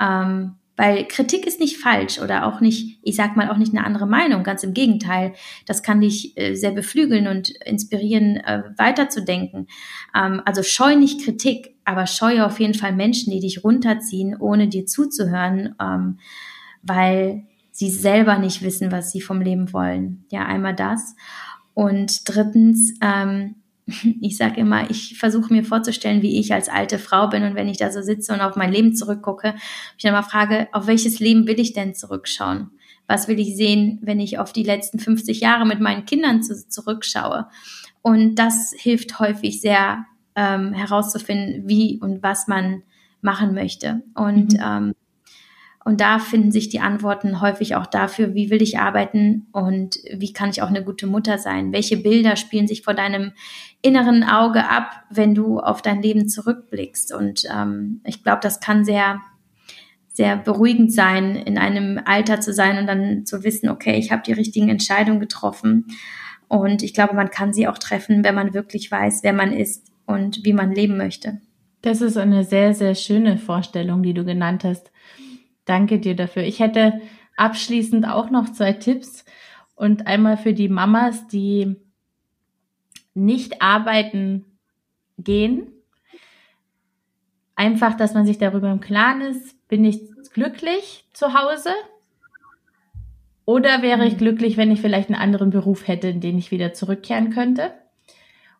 [0.00, 3.84] Ähm, weil Kritik ist nicht falsch oder auch nicht, ich sag mal, auch nicht eine
[3.84, 4.44] andere Meinung.
[4.44, 5.34] Ganz im Gegenteil.
[5.66, 9.66] Das kann dich äh, sehr beflügeln und inspirieren, äh, weiterzudenken.
[10.14, 14.68] Ähm, also scheu nicht Kritik, aber scheue auf jeden Fall Menschen, die dich runterziehen, ohne
[14.68, 16.18] dir zuzuhören, ähm,
[16.82, 20.24] weil sie selber nicht wissen, was sie vom Leben wollen.
[20.32, 21.14] Ja, einmal das.
[21.74, 23.56] Und drittens, ähm,
[24.20, 27.68] ich sage immer, ich versuche mir vorzustellen, wie ich als alte Frau bin und wenn
[27.68, 29.54] ich da so sitze und auf mein Leben zurückgucke,
[29.96, 32.70] ich dann mal frage, auf welches Leben will ich denn zurückschauen?
[33.06, 36.68] Was will ich sehen, wenn ich auf die letzten 50 Jahre mit meinen Kindern zu,
[36.68, 37.48] zurückschaue?
[38.02, 42.82] Und das hilft häufig sehr ähm, herauszufinden, wie und was man
[43.20, 44.02] machen möchte.
[44.14, 44.60] Und mhm.
[44.62, 44.94] ähm,
[45.90, 50.32] und da finden sich die Antworten häufig auch dafür, wie will ich arbeiten und wie
[50.32, 51.72] kann ich auch eine gute Mutter sein?
[51.72, 53.32] Welche Bilder spielen sich vor deinem
[53.82, 57.12] inneren Auge ab, wenn du auf dein Leben zurückblickst?
[57.12, 59.20] Und ähm, ich glaube, das kann sehr,
[60.06, 64.22] sehr beruhigend sein, in einem Alter zu sein und dann zu wissen, okay, ich habe
[64.24, 65.86] die richtigen Entscheidungen getroffen.
[66.46, 69.88] Und ich glaube, man kann sie auch treffen, wenn man wirklich weiß, wer man ist
[70.06, 71.40] und wie man leben möchte.
[71.82, 74.92] Das ist eine sehr, sehr schöne Vorstellung, die du genannt hast.
[75.64, 76.42] Danke dir dafür.
[76.42, 77.00] Ich hätte
[77.36, 79.24] abschließend auch noch zwei Tipps
[79.74, 81.76] und einmal für die Mamas, die
[83.14, 84.44] nicht arbeiten
[85.18, 85.72] gehen.
[87.54, 90.00] Einfach, dass man sich darüber im Klaren ist, bin ich
[90.32, 91.70] glücklich zu Hause?
[93.44, 94.18] Oder wäre ich mhm.
[94.18, 97.72] glücklich, wenn ich vielleicht einen anderen Beruf hätte, in den ich wieder zurückkehren könnte?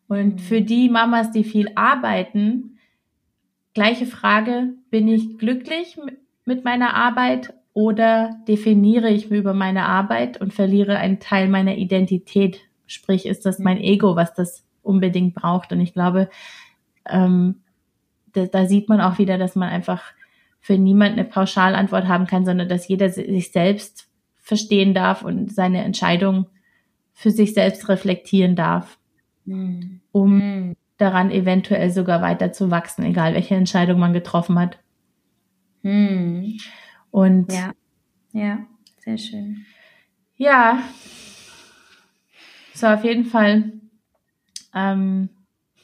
[0.08, 0.38] Und mhm.
[0.38, 2.78] für die Mamas, die viel arbeiten,
[3.74, 5.96] gleiche Frage, bin ich glücklich
[6.50, 11.76] mit meiner Arbeit oder definiere ich mir über meine Arbeit und verliere einen Teil meiner
[11.76, 12.60] Identität?
[12.86, 15.70] Sprich, ist das mein Ego, was das unbedingt braucht?
[15.70, 16.28] Und ich glaube,
[17.08, 17.60] ähm,
[18.32, 20.02] da, da sieht man auch wieder, dass man einfach
[20.58, 25.84] für niemand eine Pauschalantwort haben kann, sondern dass jeder sich selbst verstehen darf und seine
[25.84, 26.46] Entscheidung
[27.12, 28.98] für sich selbst reflektieren darf,
[29.44, 30.00] mhm.
[30.10, 30.76] um mhm.
[30.96, 34.80] daran eventuell sogar weiter zu wachsen, egal welche Entscheidung man getroffen hat.
[35.82, 36.58] Mhm.
[37.10, 37.72] Und ja,
[38.32, 38.66] ja,
[38.98, 39.64] sehr schön.
[40.36, 40.82] Ja,
[42.74, 43.72] so auf jeden Fall
[44.74, 45.28] ähm,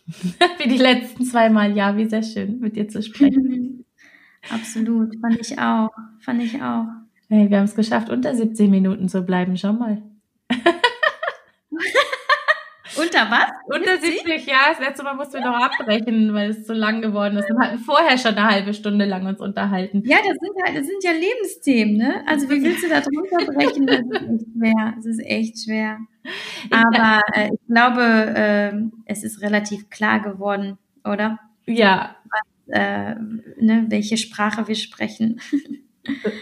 [0.59, 1.77] wie die letzten zwei Mal.
[1.77, 3.85] Ja, wie sehr schön, mit dir zu sprechen.
[4.51, 5.91] Absolut, fand ich auch,
[6.21, 6.87] fand ich auch.
[7.29, 9.57] Hey, wir haben es geschafft, unter 17 Minuten zu bleiben.
[9.57, 10.03] Schau mal.
[12.99, 13.51] Unter was?
[13.67, 14.71] Unter 70, ja.
[14.71, 17.49] Das letzte Mal mussten wir noch abbrechen, weil es zu lang geworden ist.
[17.49, 20.03] Wir hatten vorher schon eine halbe Stunde lang uns unterhalten.
[20.05, 22.25] Ja, das sind halt, das sind ja Lebensthemen, ne?
[22.27, 23.87] Also wie willst du da drunter brechen?
[23.87, 24.95] Das ist echt schwer.
[24.97, 25.99] Das ist echt schwer.
[26.71, 28.73] Aber äh, ich glaube, äh,
[29.05, 31.39] es ist relativ klar geworden, oder?
[31.67, 32.17] Ja.
[32.25, 33.15] Was, äh,
[33.61, 35.41] ne, welche Sprache wir sprechen.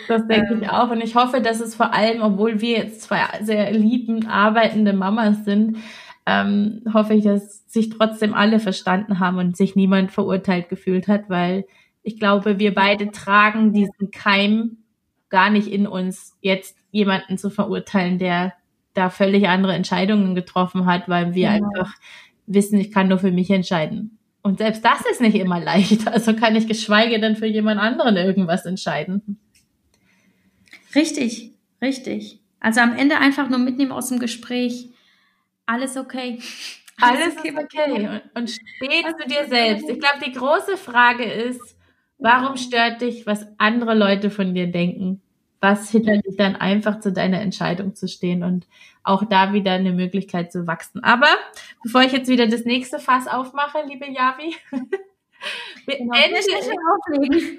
[0.08, 0.68] Das, denke ich ähm.
[0.68, 0.90] auch.
[0.90, 5.44] Und ich hoffe, dass es vor allem, obwohl wir jetzt zwei sehr lieben, arbeitende Mamas
[5.44, 5.78] sind,
[6.26, 11.28] ähm, hoffe ich, dass sich trotzdem alle verstanden haben und sich niemand verurteilt gefühlt hat,
[11.28, 11.66] weil
[12.02, 14.78] ich glaube, wir beide tragen diesen Keim
[15.28, 18.54] gar nicht in uns, jetzt jemanden zu verurteilen, der
[18.94, 21.66] da völlig andere Entscheidungen getroffen hat, weil wir genau.
[21.66, 21.94] einfach
[22.46, 24.18] wissen, ich kann nur für mich entscheiden.
[24.42, 26.06] Und selbst das ist nicht immer leicht.
[26.12, 29.38] Also kann ich geschweige denn für jemand anderen irgendwas entscheiden.
[30.94, 31.52] Richtig,
[31.82, 32.40] richtig.
[32.60, 34.90] Also am Ende einfach nur mitnehmen aus dem Gespräch,
[35.66, 36.40] alles okay.
[37.00, 38.08] Alles, okay, okay.
[38.08, 39.88] Und, und steh zu dir selbst.
[39.88, 41.76] Ich glaube, die große Frage ist,
[42.18, 45.20] warum stört dich, was andere Leute von dir denken?
[45.60, 48.66] Was hindert dich dann einfach zu deiner Entscheidung zu stehen und
[49.02, 51.02] auch da wieder eine Möglichkeit zu wachsen?
[51.02, 51.28] Aber
[51.82, 54.54] bevor ich jetzt wieder das nächste Fass aufmache, liebe Javi,
[55.86, 57.58] beende, genau,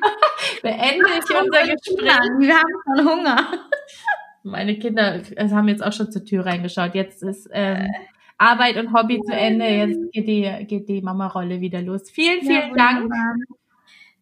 [0.62, 2.20] beende ich unser Gespräch.
[2.40, 3.70] Wir haben schon Hunger.
[4.46, 6.94] Meine Kinder haben jetzt auch schon zur Tür reingeschaut.
[6.94, 7.88] Jetzt ist ähm,
[8.38, 9.66] Arbeit und Hobby zu Ende.
[9.66, 12.10] Jetzt geht die, geht die Mama-Rolle wieder los.
[12.10, 13.12] Vielen, vielen ja, Dank.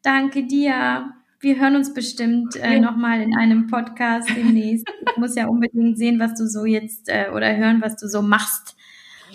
[0.01, 1.11] Danke dir.
[1.39, 4.87] Wir hören uns bestimmt äh, nochmal in einem Podcast demnächst.
[5.13, 8.23] Ich muss ja unbedingt sehen, was du so jetzt äh, oder hören, was du so
[8.23, 8.75] machst.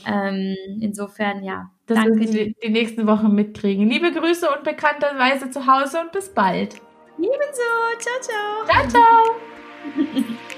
[0.07, 1.71] Ähm, insofern, ja.
[1.87, 3.89] Das danke die, die nächsten Wochen mitkriegen.
[3.89, 6.75] Liebe Grüße und bekannterweise zu Hause und bis bald.
[7.19, 7.63] Ebenso.
[7.99, 8.89] Ciao, ciao.
[8.89, 10.35] Ciao, ciao.